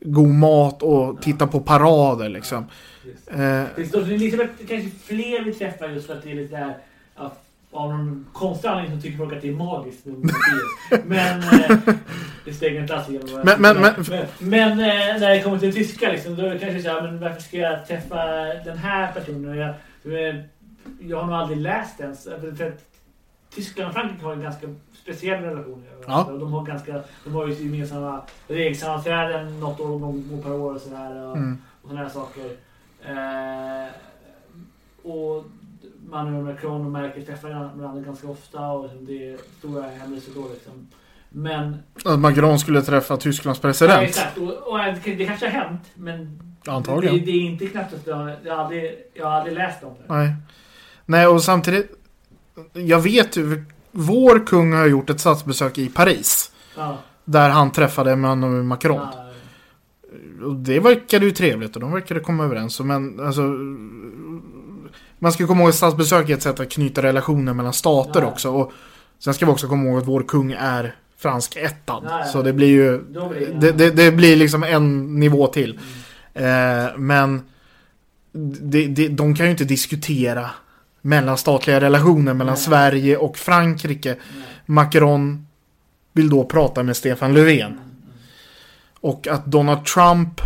[0.06, 2.66] god mat och titta på parader liksom.
[3.04, 3.30] Just.
[3.30, 6.76] Eh, Det står Elisabeth kanske fler vi träffar just för att det är lite där
[7.70, 10.30] av någon konstig anledning så tycker folk att det är magiskt med.
[11.06, 11.78] Men eh,
[12.44, 13.28] det inte alls igenom.
[13.44, 13.94] Men- men- men-
[14.38, 17.20] men, eh, när det kommer till tyska liksom, då är det kanske så här, men
[17.20, 18.24] varför ska jag träffa
[18.64, 19.56] den här personen?
[19.56, 19.68] Jag,
[20.28, 20.36] eh,
[21.00, 22.24] jag har nog aldrig läst ens.
[22.24, 22.82] För för att
[23.54, 24.66] Tyskland och Frankrike har en ganska
[25.06, 25.84] speciell relation.
[26.06, 26.24] Ja.
[26.24, 30.80] Och De har ganska, de har ju gemensamma regelsammanträden något år gång per år och
[30.80, 31.26] sådär.
[31.26, 31.58] Och, mm.
[31.82, 32.46] och sådana här saker.
[33.04, 33.92] Eh,
[35.02, 35.44] och
[36.10, 40.48] Manuel Macron och Merkel träffar varandra ganska ofta och liksom det är stora händelser då
[40.54, 40.88] liksom.
[41.28, 41.76] Men...
[42.04, 44.02] Att Macron skulle träffa Tysklands Ja, president.
[44.02, 44.38] exakt.
[44.38, 46.42] Och, och det, det kanske har hänt, men...
[46.66, 47.18] Antagligen.
[47.18, 49.94] Det, det är inte knappt att jag, jag, har aldrig, jag har aldrig läst om
[49.94, 50.14] det.
[50.14, 50.34] Nej.
[51.04, 51.90] Nej, och samtidigt.
[52.72, 53.64] Jag vet ju.
[53.98, 56.50] Vår kung har gjort ett statsbesök i Paris.
[56.76, 56.98] Ja.
[57.24, 58.96] Där han träffade Emmanuel Macron.
[59.12, 62.80] Ja, Och det verkade ju trevligt och de verkade komma överens.
[62.80, 63.42] Men alltså.
[65.18, 68.26] Man ska komma ihåg att statsbesök är ett sätt att knyta relationer mellan stater Ja.
[68.26, 68.50] också.
[68.50, 68.72] Och
[69.18, 72.04] sen ska vi också komma ihåg att vår kung är fransk ettad.
[72.08, 72.24] Ja.
[72.24, 72.98] Så det blir ju.
[72.98, 75.78] Blir det- Det, det, blir liksom en nivå till.
[76.34, 77.42] Eh, men
[78.60, 80.50] det, det, de kan ju inte diskutera
[81.06, 82.62] mellanstatliga relationer mellan Nej.
[82.62, 84.08] Sverige och Frankrike.
[84.08, 84.44] Nej.
[84.66, 85.46] Macron
[86.12, 87.72] vill då prata med Stefan Löfven.
[87.72, 87.80] Mm,
[89.00, 90.40] Och att Donald Trump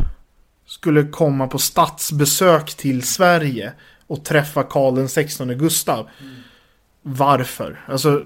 [0.66, 3.72] skulle komma på statsbesök till Sverige
[4.06, 6.08] och träffa Karl den 16 Gustav.
[6.20, 6.34] Mm.
[7.02, 7.84] Varför?
[7.88, 8.22] Alltså,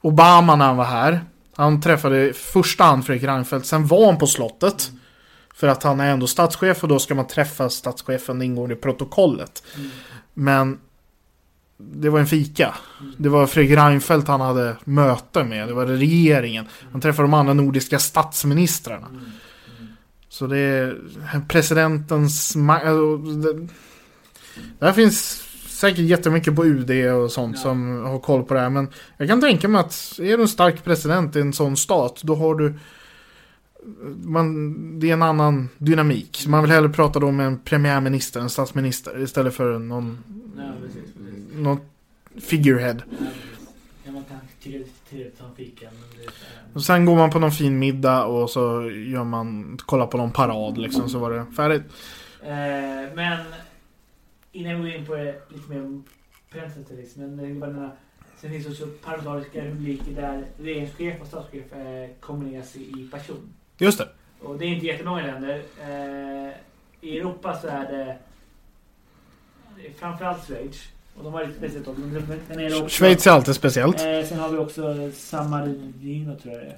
[0.00, 1.20] Obama när han var här,
[1.56, 4.88] han träffade i första hand Fredrik Reinfeldt, sen var han på slottet.
[4.88, 5.00] Mm.
[5.54, 8.76] För att han är ändå statschef och då ska man träffa statschefen, det ingår i
[8.76, 9.62] protokollet.
[9.76, 9.90] Mm.
[10.34, 10.78] Men
[11.92, 12.74] det var en fika.
[13.16, 16.64] Det var Fredrik Reinfeldt han hade möte med, det var regeringen.
[16.92, 19.06] Han träffade de andra nordiska statsministrarna.
[20.28, 20.98] Så det är
[21.48, 22.56] presidentens...
[22.56, 23.66] ma- alltså,
[24.78, 27.62] Där finns säkert jättemycket på UD och sånt Ja.
[27.62, 28.70] som har koll på det här.
[28.70, 32.20] Men jag kan tänka mig att är du en stark president i en sån stat,
[32.24, 32.74] då har du...
[34.24, 36.44] Man, det är en annan dynamik.
[36.48, 40.18] Man vill hellre prata då med en premiärminister, en statsminister, istället för någon,
[40.82, 41.10] precis.
[41.56, 41.80] Någon
[42.40, 42.94] figurehead.
[44.04, 44.10] Det
[45.90, 46.30] men det
[46.74, 50.30] Och sen går man på någon fin middag och så gör man, kollar på någon
[50.32, 51.82] parad liksom, så var det färdigt.
[52.42, 53.38] Eh, men
[54.52, 56.02] innan vi går in på det lite mer
[56.50, 57.94] presidentialism, men det är bara den här-
[58.40, 63.52] sen finns det också parlamentariska republiker där regeringschef och statschef eh, kombineras i, person.
[63.78, 64.08] Just det.
[64.42, 65.62] Och det är inte jättemånga länder.
[65.80, 66.52] Eh,
[67.00, 68.18] I Europa så är det,
[69.76, 70.88] det framförallt Schweiz.
[71.18, 72.02] Och de har lite speciellt också.
[72.02, 72.88] Den- är också.
[72.88, 73.96] Schweiz är alltid speciellt.
[74.00, 76.76] Eh, sen har vi också San-Marino tror jag det är.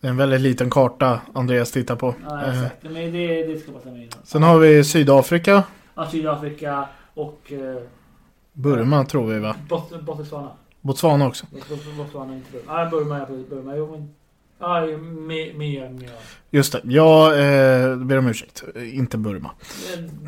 [0.00, 2.14] Det är en väldigt liten karta Andreas tittar på.
[2.28, 2.82] Ja, Eh, exakt.
[2.82, 3.82] Men det, det ska vara.
[4.24, 5.62] Sen har vi Sydafrika.
[5.94, 7.82] Ja, Sydafrika och eh,
[8.52, 9.56] Burma tror vi va?
[9.68, 10.50] Bot- Botswana.
[10.80, 11.46] Botswana också.
[11.68, 12.80] Bot- Botswana, inte Burma.
[12.84, 13.26] Ja, Burma.
[13.50, 13.76] Burma.
[13.76, 14.14] Jo, men...
[14.58, 14.98] Ja, med,
[15.54, 15.54] med,
[15.94, 16.10] med,
[16.50, 16.80] Just det.
[16.84, 18.64] Jag eh, ber om ursäkt.
[18.74, 19.50] Eh, Inte Burma.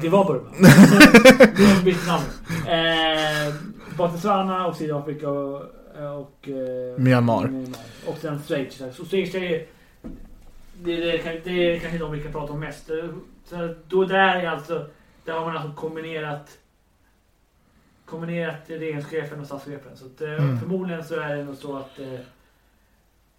[0.02, 0.50] Det var Burma.
[1.56, 2.24] Det har bytt namn.
[2.68, 3.54] Eh,
[3.96, 5.62] Botswana och Sydafrika och...
[6.20, 7.64] och eh, Myanmar.
[8.06, 8.82] Och sen Schweiz.
[8.92, 9.66] Så Schweiz är...
[10.82, 12.90] Det, det, det är kanske de vi kan prata om mest.
[12.90, 12.96] Eh,
[13.44, 14.86] Så då där är alltså...
[15.24, 16.58] Där har man alltså kombinerat...
[18.04, 19.96] Kombinerat regeringschefen och statschefen.
[19.96, 20.60] Så att, eh, Mm.
[20.60, 22.20] förmodligen så är det nog så att eh,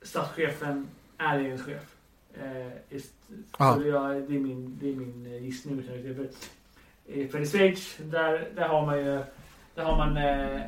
[0.07, 1.95] statschefen är regeringschef.
[2.33, 3.13] Eh, ist,
[3.57, 3.75] Ja.
[3.75, 5.83] så jag, det, är min, det är min eh, gissning.
[5.83, 6.27] för-
[7.13, 9.23] eh, För i Schweiz, där, där har man ju...
[9.75, 10.17] Där har man...
[10.17, 10.61] Eh,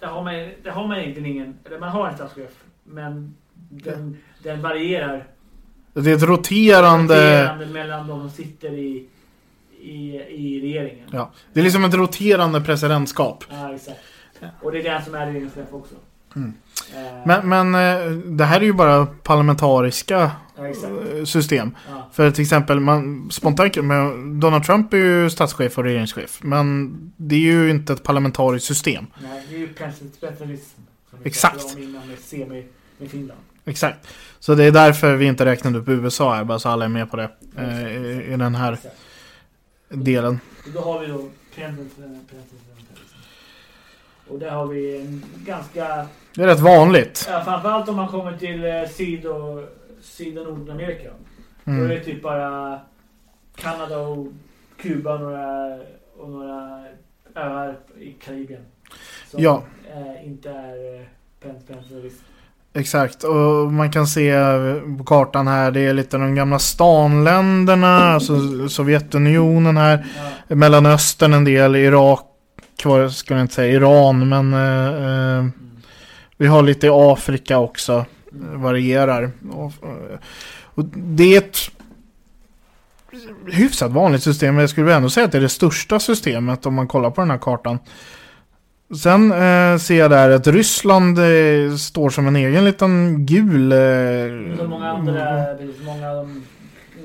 [0.00, 1.58] där har man, där har man egentligen ingen...
[1.64, 2.64] Eller man har en statschef.
[2.84, 3.34] Men
[3.70, 5.26] den, den varierar.
[5.92, 7.14] Det är ett roterande...
[7.14, 9.06] varierande mellan de som sitter i,
[9.80, 11.08] i, i regeringen.
[11.12, 11.30] Ja.
[11.52, 13.44] Det är liksom ett roterande presidentskap.
[13.50, 14.00] Ja, exakt.
[14.62, 15.94] Och det är den som är regeringschef också.
[16.36, 16.52] Mm.
[16.94, 21.76] Eh, Men, men eh, det här är ju bara parlamentariska ja, eh, system.
[21.88, 22.10] Ja.
[22.12, 23.74] För till exempel, man, spontant,
[24.40, 26.38] Donald Trump är ju statschef och regeringschef.
[26.42, 29.06] Men det är ju inte ett parlamentariskt system.
[29.22, 30.80] Nej, det är ju presidentalism.
[31.24, 31.76] Exakt.
[31.76, 32.64] med
[32.98, 33.40] med Finland.
[33.64, 34.08] Exakt.
[34.38, 37.10] Så det är därför vi inte räknade upp USA här, bara så alla är med
[37.10, 37.30] på det.
[37.56, 38.96] Eh, i, I den här Exakt.
[39.88, 40.40] delen.
[40.66, 42.67] Och då har vi då presidentalism.
[44.30, 46.06] Och där har vi en ganska...
[46.34, 47.26] Det är rätt vanligt.
[47.30, 49.64] Ja, framförallt om man kommer till eh, Syd och,
[50.02, 51.08] Syd och Nordamerika.
[51.64, 51.88] Då är Mm.
[51.88, 52.80] det typ bara
[53.56, 54.26] Kanada och
[54.82, 55.78] Kuba och några,
[56.18, 56.84] och några
[57.34, 58.60] öar i Karibien.
[59.30, 59.62] Som Ja.
[59.94, 61.06] eh, inte är eh,
[61.42, 62.24] pen- presidentalism.
[62.74, 64.32] Exakt, och man kan se
[64.98, 70.06] på kartan här, det är lite de gamla stanländerna, alltså Sovjetunionen här,
[70.48, 70.54] Ja.
[70.56, 72.24] Mellanöstern en del, Irak,
[72.84, 75.46] vad ska jag inte säga, Iran, men eh, eh,
[76.36, 78.04] vi har lite i Afrika också,
[78.54, 79.30] varierar.
[79.52, 80.18] Och, eh,
[80.64, 81.58] och det är ett
[83.52, 86.74] hyfsat vanligt system, men jag skulle ändå säga att det är det största systemet om
[86.74, 87.78] man kollar på den här kartan.
[89.02, 93.68] Sen eh, ser jag där att Ryssland eh, står som en egen liten gul...
[93.68, 96.42] Det Eh, är många andra, precis, många av de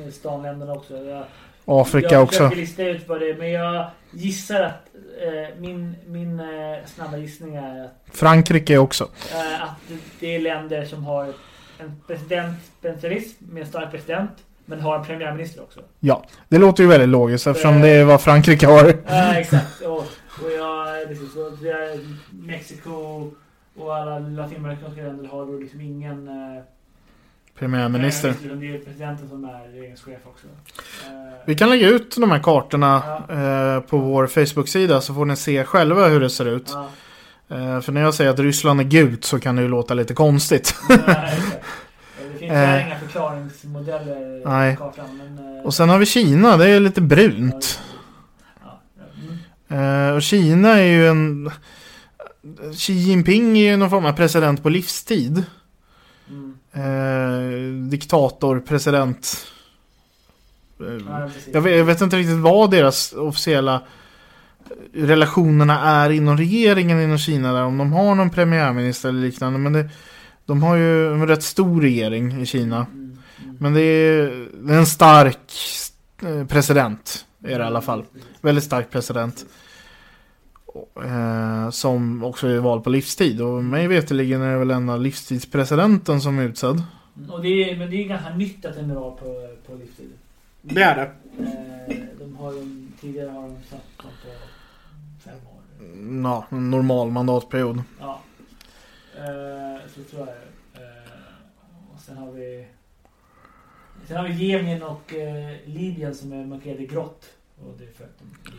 [0.06, 0.94] eh, stanländerna också.
[0.94, 1.24] Jag,
[1.66, 2.38] Afrika jag också.
[2.38, 4.90] försöker lista ut vad det är, men jag gissar att
[5.22, 9.04] eh, min, min eh, snabba gissning är att, Frankrike också.
[9.34, 11.34] eh, att det är länder som har
[11.80, 14.32] en presidentspecialism med en stark president.
[14.66, 15.80] Men har en premiärminister också.
[16.00, 18.94] Ja, det låter ju väldigt logiskt eftersom det är vad Frankrike har.
[19.08, 19.82] Ja, exakt.
[19.82, 19.98] Och,
[20.44, 22.00] och jag, precis, och det är
[22.32, 23.32] Mexiko
[23.76, 26.64] och alla latinamerikanska länder har då liksom ingen eh,
[27.64, 28.34] Premiärminister.
[28.46, 30.48] utan Det är presidenten som är regeringschef också.
[30.48, 31.12] Eh,
[31.46, 33.76] Vi kan lägga ut de här kartorna Ja.
[33.76, 36.70] eh, på vår Facebook-sida så får ni se själva hur det ser ut.
[36.74, 36.90] ja,
[37.48, 40.14] Eh, för när jag säger att Ryssland är gult så kan det ju låta lite
[40.14, 40.76] konstigt.
[40.90, 41.08] exakt.
[42.34, 42.88] Det finns Eh.
[42.88, 44.78] inga förklaringsmodeller Nej.
[44.78, 45.18] på kartan.
[45.18, 47.80] Men, eh, Och sen har vi Kina, det är lite brunt.
[49.70, 50.08] Mm.
[50.10, 51.52] Eh, och Kina är ju en...
[52.78, 55.44] Xi Jinping är ju någon form av president på livstid.
[56.30, 56.58] Mm.
[56.74, 59.48] Eh, diktator, president.
[60.80, 63.82] Eh, Ja, jag, vet, jag vet inte riktigt vad deras officiella
[64.94, 67.54] relationerna är inom regeringen inom Kina.
[67.54, 69.60] Där, om de har någon premiärminister eller liknande.
[69.60, 69.90] Men det,
[70.46, 72.76] de har ju en rätt stor regering i Kina.
[72.78, 73.58] Mm, mm.
[73.60, 75.54] Men det är, det är en stark
[76.22, 77.26] eh, president.
[77.44, 78.04] Är det i alla fall.
[78.42, 79.46] Väldigt stark president.
[81.06, 83.42] Eh, som också är vald på livstid.
[83.42, 86.84] Och mig veterligen är det väl en av livstidspresidenten som är utsedd.
[87.18, 89.76] Mm, Och det är, men det är ganska nytt att den är vald på, på
[89.76, 90.10] livstid.
[90.62, 91.12] Det är det.
[91.44, 94.30] Eh, de har ju, tidigare har de satt dem på
[95.24, 96.24] fem år.
[96.24, 97.84] Ja, en normal mandatperiod.
[98.00, 98.22] Ja.
[99.18, 100.30] Eh, så tror jag
[100.84, 101.12] eh,
[101.94, 102.68] Och sen har vi
[104.08, 107.26] Sen har vi Jemen och eh, Libyen som är markerade grått.
[107.68, 108.52] Och det är för att de...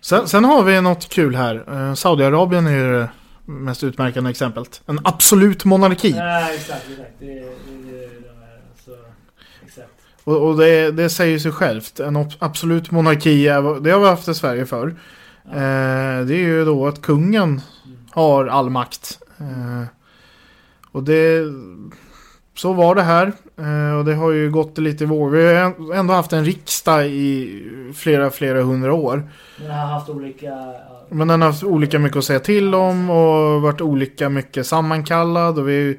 [0.00, 1.64] Sen, sen har vi något kul här.
[1.68, 3.08] Eh, Saudiarabien är ju det
[3.44, 4.82] mest utmärkande exemplet.
[4.86, 6.12] En absolut monarki.
[6.12, 7.10] Nej, exakt, exakt.
[7.18, 7.46] Det, det, det,
[7.90, 8.96] de är, så,
[9.66, 9.88] exakt.
[10.24, 12.00] Och, och det, det säger sig självt.
[12.00, 14.96] En absolut monarki, är, det har vi haft i Sverige förr.
[15.44, 15.50] Ja.
[15.50, 17.98] Eh, det är ju då att kungen Mm.
[18.10, 19.18] har all makt.
[19.38, 19.84] Eh,
[20.92, 21.42] och det...
[22.60, 23.32] Så var det här.
[23.58, 25.30] Eh, och det har ju gått lite vår.
[25.30, 27.62] Vi har ändå haft en riksdag i
[27.94, 29.30] flera, flera hundra år.
[29.58, 30.52] Men har haft olika...
[31.08, 35.58] Men den har haft olika mycket att säga till om och varit olika mycket sammankallad.
[35.58, 35.98] Och vi har ju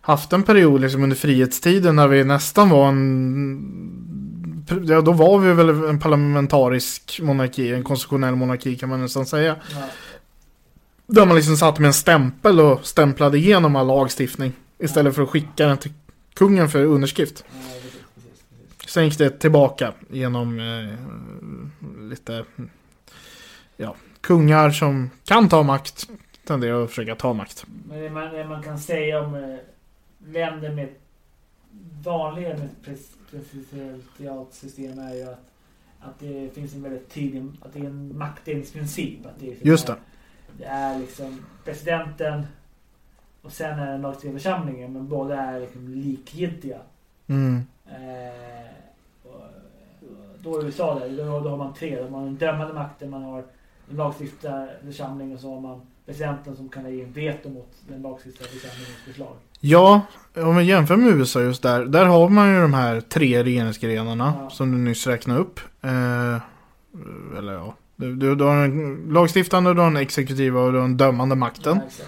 [0.00, 4.64] haft en period liksom under frihetstiden när vi nästan var en...
[4.84, 9.56] Ja, då var vi väl en parlamentarisk monarki, en konstitutionell monarki kan man nästan säga.
[9.72, 9.78] ja,
[11.06, 14.52] Där man liksom satt med en stämpel och stämplade igenom all lagstiftning.
[14.84, 15.92] Istället för att skicka den till
[16.34, 17.44] kungen för underskrift.
[18.86, 20.94] Sen gick det tillbaka genom eh,
[22.08, 22.44] lite
[23.76, 26.08] ja, kungar som kan ta makt.
[26.46, 27.66] Tenderar att försöka ta makt.
[27.88, 29.56] Men det man, det man kan säga om eh,
[30.26, 30.88] länder med
[32.04, 32.68] vanliga med
[33.30, 35.50] presidentiellt system är ju att,
[36.00, 39.26] att det finns en väldigt tydlig, att det är en maktdelningsprincip.
[39.26, 39.96] Att det är, Just det.
[40.58, 42.46] Det är liksom presidenten
[43.44, 46.78] och sen är det den lagstiftande församlingen men båda är liksom likgiltiga.
[47.26, 47.62] Mm.
[47.86, 48.70] Eh,
[49.24, 51.96] och, och då i USA där, då, då har man tre.
[51.96, 53.44] Då har man den dömande makten, man har
[53.88, 58.02] den lagstiftande församlingen och så har man presidenten som kan lägga in veto mot den
[58.02, 59.32] lagstiftande församlingens förslag.
[59.60, 60.00] Ja,
[60.36, 61.84] om vi jämför med USA just där.
[61.84, 64.50] Där har man ju de här tre regeringsgrenarna Ja.
[64.50, 65.60] som du nyss räknade upp.
[65.82, 66.40] Eh,
[67.38, 67.74] eller ja.
[67.96, 71.34] Du, du, du har den lagstiftande, du har den exekutiva och du har den dömande
[71.34, 71.80] makten.
[71.98, 72.04] Ja.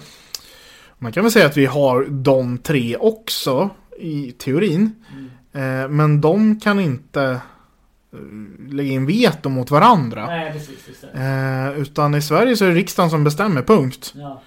[0.99, 3.69] Man kan väl säga att vi har de tre också
[3.99, 4.91] i teorin.
[5.53, 5.83] Mm.
[5.83, 7.21] Eh, men de kan inte
[8.13, 10.25] eh, lägga in veto mot varandra.
[10.25, 10.85] Nej, precis.
[10.85, 11.03] precis.
[11.03, 14.13] Eh, utan i Sverige så är det riksdagen som bestämmer, punkt.
[14.15, 14.41] Ja,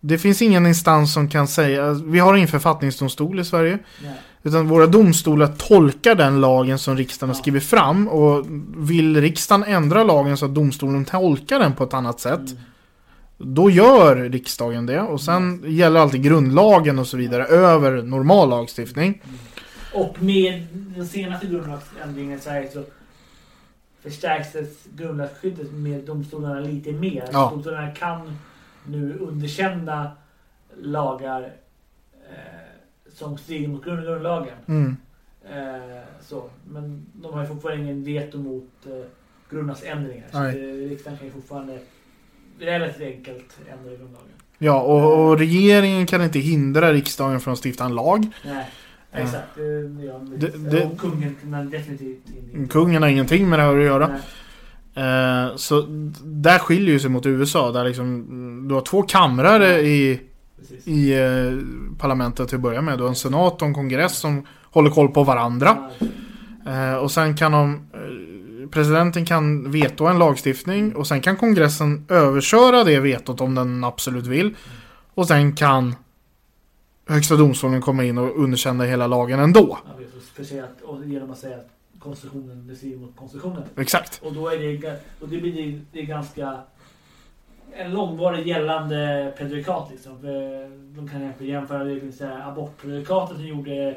[0.00, 3.78] Det finns ingen instans som kan säga, vi har ingen författningsdomstol i Sverige.
[4.02, 4.14] nej.
[4.44, 7.40] Utan våra domstolar tolkar den lagen som riksdagen har Ja.
[7.42, 8.08] skrivit fram.
[8.08, 12.38] Och vill riksdagen ändra lagen så att domstolen tolkar den på ett annat sätt.
[12.40, 12.58] Mm.
[13.44, 15.00] Då gör riksdagen det.
[15.00, 19.22] Och sen gäller alltid grundlagen och så vidare över normal lagstiftning.
[19.94, 22.84] Och med den senaste grundlagsändringen i Sverige så
[24.02, 27.24] förstärktes grundlagsskyddet med domstolarna lite mer.
[27.32, 27.50] Ja.
[27.52, 28.38] Domstolarna kan
[28.86, 30.10] nu underkänna
[30.82, 31.52] lagar
[32.12, 34.54] eh, som strider mot grund- grundlagen.
[34.66, 34.96] Mm.
[35.50, 36.50] Eh, så.
[36.68, 38.92] Men de har ju fortfarande ingen veto mot eh,
[39.50, 40.26] grundlagsändringar.
[40.32, 40.42] Så
[40.88, 41.78] riksdagen kan ju fortfarande
[42.62, 44.28] relativt enkelt ändra grundlagen.
[44.58, 48.26] Ja, och, och regeringen kan inte hindra riksdagen från att stifta en lag.
[48.44, 48.64] Nej,
[49.12, 49.18] Ja.
[49.18, 49.54] exakt.
[49.54, 50.36] Det, det.
[50.36, 52.18] Det- det- och kungen kan definitivt
[52.54, 52.72] inte.
[52.72, 54.08] Kungen har ingenting med det här att göra.
[54.08, 55.44] Nej.
[55.44, 55.80] Eh, så
[56.24, 57.72] där skiljer ju sig mot USA.
[57.72, 60.20] Där liksom, du har två kamrar i,
[60.60, 60.86] Precis.
[60.88, 62.98] i eh, parlamentet till att börja med.
[62.98, 65.76] Du har en senat och en kongress som håller koll på varandra.
[65.98, 66.06] Ja,
[66.66, 67.80] Eh, och sen kan de...
[68.72, 70.96] Presidenten kan veto en lagstiftning.
[70.96, 74.54] Och sen kan kongressen överköra det vetot om den absolut vill.
[75.14, 75.94] Och sen kan
[77.06, 79.78] Högsta domstolen kommer in och underkänner hela lagen ändå.
[79.84, 81.68] Ja, visst, och genom att säga att
[81.98, 83.62] konstitutionen, det strider mot konstitutionen.
[83.76, 84.20] Exakt.
[84.24, 86.58] Och då är det, och det blir det, ganska
[87.76, 90.12] en långvarig gällande prejudikat liksom.
[90.96, 93.96] De kan jämföra- jämföra det med abortprejudikatet som gjorde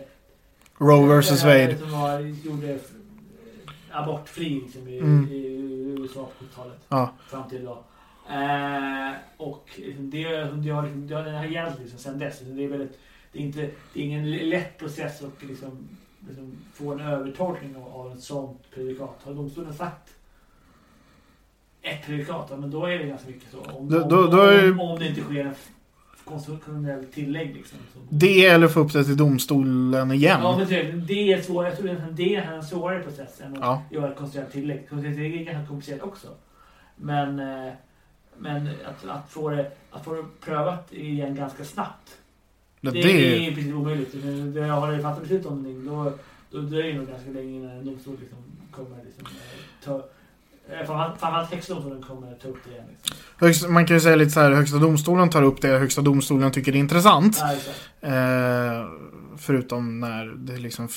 [0.78, 1.78] Roe vs Wade.
[1.78, 2.80] Som var, gjorde
[3.96, 5.28] abortfri liksom, i, Mm.
[5.32, 5.46] i
[6.00, 6.78] USA på 70-talet.
[6.89, 7.14] Ja.
[7.28, 7.84] Fram till idag.
[8.30, 9.70] Eh, och
[10.00, 12.39] det, det har, det har, den har gällt liksom sen dess.
[12.39, 13.00] Det är, väldigt,
[13.32, 13.62] det är, inte,
[13.93, 15.72] det är ingen lätt process att liksom,
[16.28, 19.20] liksom få en övertolkning av, av ett sånt prejudikat.
[19.24, 20.16] Har domstolen sagt
[21.82, 23.60] ett prejudikat, ja, men då är det ganska mycket så.
[23.60, 25.56] Om, Då- om, då- då är- om, om det inte sker en
[26.26, 27.55] konstitutionell tillägg.
[27.55, 27.78] Liksom.
[28.09, 30.39] Det eller få upp det till domstolen igen.
[30.43, 31.69] Ja, men det, det är svårare.
[31.69, 33.84] Jag tror att det är en svårare process än att Ja.
[33.91, 34.89] göra ett konstitutionellt tillägg.
[34.89, 36.28] Konstitutionellt tillägg är ganska komplicerat också.
[36.95, 37.73] Men, eh,
[38.38, 42.17] men att, att, få det, att få det prövat igen ganska snabbt.
[42.82, 44.11] Det, Det, det, är i princip omöjligt.
[44.53, 46.13] Det- Har det fattat beslut om någonting då,
[46.51, 48.38] då dröjer det nog ganska länge innan en domstol liksom
[48.71, 50.03] kommer liksom, eh, ta...
[50.70, 52.86] eh, Framförallt högsta domstolen kommer ta upp det igen.
[53.41, 53.74] Liksom.
[53.74, 56.72] man kan ju säga lite så här, Högsta domstolen tar upp det Högsta domstolen tycker
[56.72, 57.41] det är intressant.
[58.01, 58.07] Ja.
[58.09, 58.86] Eh,
[59.38, 60.89] förutom när det liksom...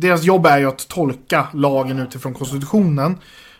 [0.00, 3.18] Deras jobb är ju att tolka lagen utifrån konstitutionen.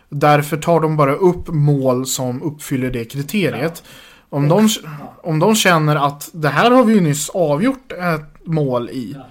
[0.09, 3.83] Därför tar de bara upp mål som uppfyller det kriteriet.
[4.29, 8.45] Om de, Ja, om de känner att det här har vi ju nyss avgjort ett
[8.45, 9.25] mål i, ja,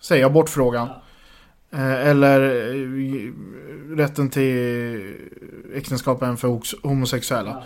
[0.00, 0.86] säg abortfrågan.
[0.88, 1.02] ja.
[1.72, 3.32] Eh, Eller eh,
[3.96, 5.16] rätten till
[5.74, 6.58] äktenskap även för
[6.88, 7.50] homosexuella.
[7.50, 7.62] ja.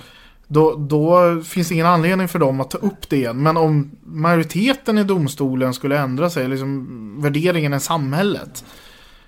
[0.47, 3.43] Då, då finns det ingen anledning för dem att ta upp det igen.
[3.43, 8.65] Men om majoriteten i domstolen skulle ändra sig, liksom värderingen i samhället.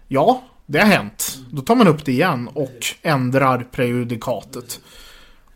[0.09, 1.39] Ja, det har hänt.
[1.51, 4.81] Då tar man upp det igen och ändrar prejudikatet.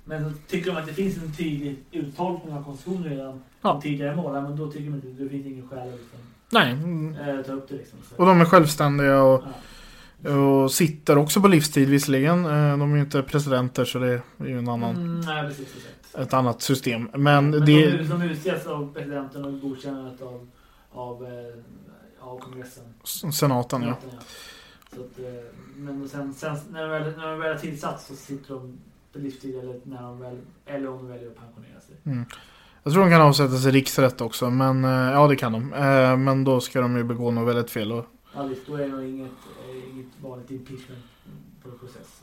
[0.05, 3.81] Men tycker de att det finns en tydlig uttolkning av konstitutionen redan Ja.
[3.83, 6.19] tidigare mål, men då tycker de inte det finns ingen skäl liksom,
[6.53, 6.73] Nej.
[6.73, 7.45] mm.
[7.45, 7.75] ta upp det.
[7.77, 7.99] Liksom.
[8.09, 8.17] Så.
[8.17, 9.45] Och de är självständiga och,
[10.23, 10.35] Ja.
[10.37, 12.45] och sitter också på livstid visserligen.
[12.45, 15.73] Eh, De är ju inte presidenter så det är ju en annan, Mm, nej, precis.
[15.73, 16.15] precis.
[16.15, 17.09] ett annat system.
[17.15, 17.91] Men, Men det...
[17.97, 20.49] de, de utses av presidenten och godkännandet av,
[20.93, 21.55] av, eh,
[22.21, 22.85] av kongressen.
[23.05, 23.97] Senaten ja.
[24.01, 24.19] Senaten, ja.
[24.97, 25.19] Så att,
[25.77, 28.79] men sen, sen när, de väl, när de väl är tillsatt så sitter de
[29.13, 32.25] på livstid eller, när de väl, eller om de väljer att pensionera sig.
[32.83, 35.73] Jag tror de kan avsättas i riksrätt också, men eh, ja det kan de.
[35.73, 37.93] Eh, Men då ska de ju begå något väldigt fel.
[37.93, 39.31] Och, Ja, visst, då är det nog inget,
[39.69, 41.05] eh, inget vanligt impeachment
[41.63, 42.21] på process.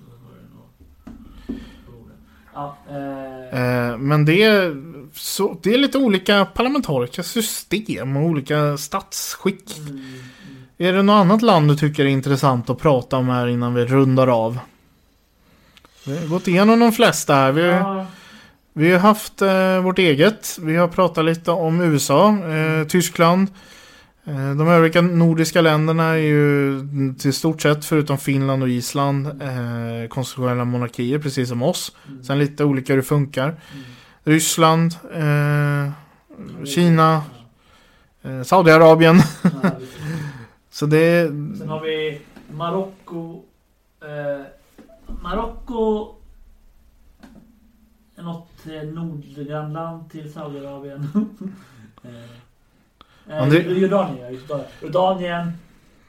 [2.54, 4.76] Ja, eh, eh, men det är,
[5.14, 9.78] så, det är lite olika parlamentariska system och olika statsskick.
[9.78, 10.04] mm, mm.
[10.78, 13.86] Är det något annat land du tycker är intressant att prata om här innan vi
[13.86, 14.60] rundar av?
[16.06, 17.52] Vi har gått igenom de flesta här.
[17.52, 18.06] Vi, Ja,
[18.78, 20.58] vi har haft eh, vårt eget.
[20.62, 23.48] Vi har pratat lite om USA, eh, Tyskland.
[24.26, 26.80] Eh, de övriga nordiska länderna är ju
[27.20, 31.96] till stort sett, förutom Finland och Island, eh, konstitutionella monarkier precis som oss.
[32.08, 33.48] mm, Sen lite olika hur det funkar.
[33.48, 33.60] mm.
[34.24, 35.92] Ryssland, eh,
[36.66, 37.24] Kina,
[38.22, 39.22] eh, Saudiarabien.
[39.44, 39.70] ja.
[40.70, 41.28] Så det är...
[41.58, 42.22] Sen har vi
[42.52, 43.42] Marocko.
[44.02, 44.46] Eh,
[45.22, 46.14] Marocko
[48.16, 51.08] är något nordgrannland till Saudiarabien.
[53.28, 54.40] eh, det- eh, Jordanien.
[54.82, 55.52] Jordanien.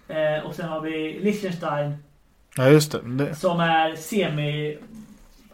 [0.09, 1.95] Eh, och sen har vi Liechtenstein
[2.57, 4.79] Ja just det, det som är semi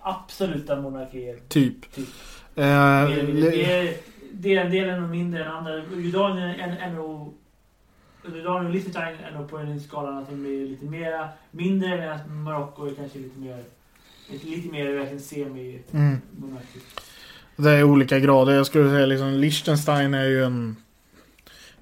[0.01, 1.39] absoluta monarkier.
[1.49, 1.93] typ.
[1.95, 2.09] Typ.
[2.55, 3.95] Eh, Det är, det- är,
[4.33, 5.77] det är en del är nog mindre än andra.
[5.77, 7.35] Jordanien är, är nog...
[8.35, 12.43] Jordanien och Liechtenstein är nog på en skala att de blir lite mera mindre medan
[12.43, 13.65] Marocko är kanske lite mer...
[14.31, 15.93] Lite, mer verkligen semi-monarkiskt.
[15.95, 16.20] Mm.
[17.57, 18.53] Det är olika grader.
[18.53, 20.77] Jag skulle säga liksom Liechtenstein är ju en...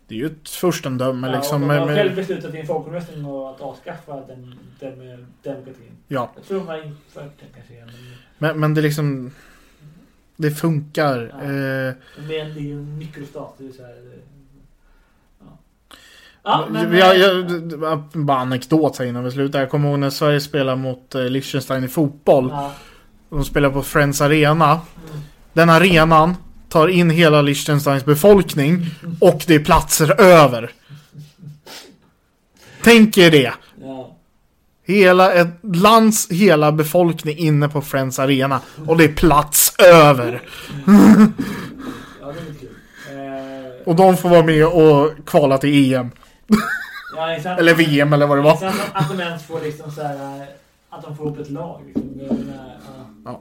[0.07, 1.61] Det är ju ett furstendöme Ja, liksom.
[1.61, 5.91] de har med- själv beslutat i en folkomröstning att avskaffa den, den demokratin.
[6.09, 7.91] ja, Jag tror de har infört den kanske igen.
[8.39, 9.31] men, men det är liksom...
[10.37, 11.19] Det funkar.
[11.33, 11.43] Ja.
[11.43, 13.55] Eh, Men det är ju en mikrostat.
[13.59, 13.95] Det är så här.
[16.45, 16.91] Ja, men...
[16.91, 17.21] vi har, eh,
[17.83, 19.61] jag, bara anekdot här innan vi slutar.
[19.61, 22.49] Jag kommer ihåg när Sverige spelade mot eh, Liechtenstein i fotboll.
[22.51, 22.73] ja,
[23.31, 24.71] De spelar på Friends Arena.
[24.71, 25.21] mm.
[25.53, 26.37] Den arenan
[26.69, 28.87] tar in hela Liechtensteins befolkning
[29.21, 30.71] och det är platser över.
[32.83, 33.53] Tänk er det.
[33.81, 34.09] ja.
[34.87, 40.43] Hela ett lands hela befolkning inne på Friends Arena och det är plats över.
[42.21, 42.33] Ja,
[43.85, 46.11] Och de får vara med och kvala till EM.
[47.17, 47.61] Ja, exakt.
[47.61, 48.57] Eller VM eller vad det var.
[48.57, 50.47] Sen att, de ens får liksom så här, eh,
[50.91, 51.83] att de får upp ett lag.
[51.87, 52.19] Liksom.
[52.19, 52.77] Det är,
[53.25, 53.41] ja.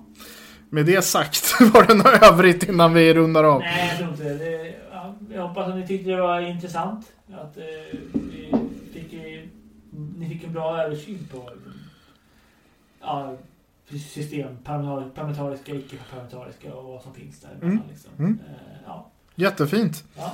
[0.70, 3.60] Med det sagt, var det något övrigt innan vi rundar av?
[3.60, 4.76] Nej, jag tror inte det.
[4.92, 7.06] Ja, jag hoppas att ni tyckte det var intressant.
[7.34, 7.64] Att eh,
[8.14, 8.54] vi
[8.94, 9.44] fick, eh,
[10.18, 11.74] ni fick en bra översyn på liksom,
[13.02, 13.36] ja,
[14.14, 17.58] system, parlamentar- parlamentariska, icke-parlamentariska och vad som finns där.
[17.68, 17.80] Mm.
[17.90, 18.12] Liksom.
[18.20, 18.40] Mm.
[18.48, 19.08] Eh, ja.
[19.36, 20.04] Jättefint.
[20.18, 20.34] Ja.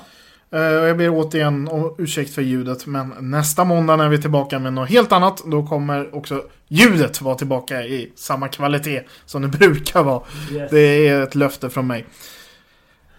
[0.51, 4.59] Eh, jag ber återigen om ursäkt för ljudet, men nästa måndag när vi är tillbaka
[4.59, 9.47] med något helt annat, då kommer också ljudet vara tillbaka i samma kvalitet som det
[9.57, 10.23] brukar vara.
[10.51, 10.71] Yes.
[10.71, 12.05] Det är ett löfte från mig.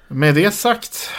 [0.08, 1.10] Med det sagt,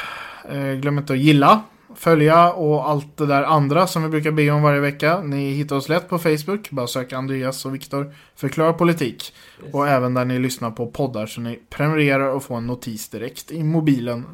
[0.50, 1.64] eh, glöm inte att gilla,
[1.96, 5.22] följa och allt det där andra som vi brukar be om varje vecka.
[5.22, 9.34] Ni hittar oss lätt på Facebook, bara sök Andreas och Viktor förklarar politik.
[9.64, 9.74] Yes.
[9.74, 13.52] Och även där ni lyssnar på poddar så ni prenumererar och får en notis direkt
[13.52, 14.26] i mobilen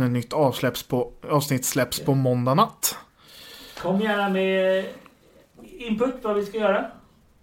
[0.00, 2.98] när nytt avsläpps på, avsnitt släpps på måndag natt.
[3.78, 4.84] Kom gärna med
[5.62, 6.90] input vad vi ska göra.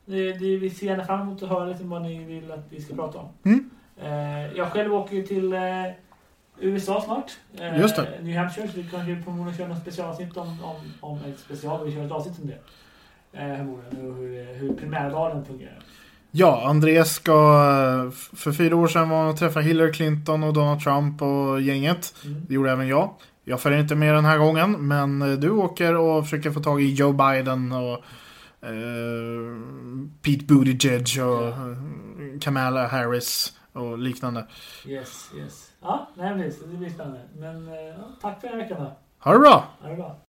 [0.06, 2.82] Det, det, vi ser gärna fram emot att höra liksom vad ni vill att vi
[2.82, 3.30] ska prata om.
[3.46, 3.70] Mm.
[4.02, 5.62] Eh, jag själv åker ju till eh,
[6.60, 7.38] USA snart.
[7.60, 8.20] Eh, Just det.
[8.22, 8.68] New Hampshire.
[8.68, 11.86] Så vi kanske förmodligen köra något specialavsnitt om, om, om ett special.
[11.86, 12.60] Vi kör ett avsnitt om det.
[13.40, 13.70] Eh.
[13.70, 15.84] Och hur, hur primärvalen fungerar.
[16.40, 17.32] Ja, Andreas ska...
[18.34, 22.16] För fyra år sedan var han och träffade Hillary Clinton och Donald Trump och gänget.
[22.26, 22.46] Mm.
[22.48, 23.14] Det gjorde även jag.
[23.44, 26.82] Jag följer inte med den här gången, men eh, du åker och försöker få tag
[26.82, 27.94] i Joe Biden och
[28.68, 29.58] eh,
[30.22, 31.78] Pete Buttigieg och eh,
[32.42, 34.48] Kamala Harris och liknande.
[34.86, 35.72] Yes, yes.
[35.82, 37.22] Ja, nej, det blir spännande.
[37.36, 38.98] Men eh, ja, tack för den här veckan då.
[39.20, 39.68] Ha det bra!
[39.82, 40.27] Ha det bra.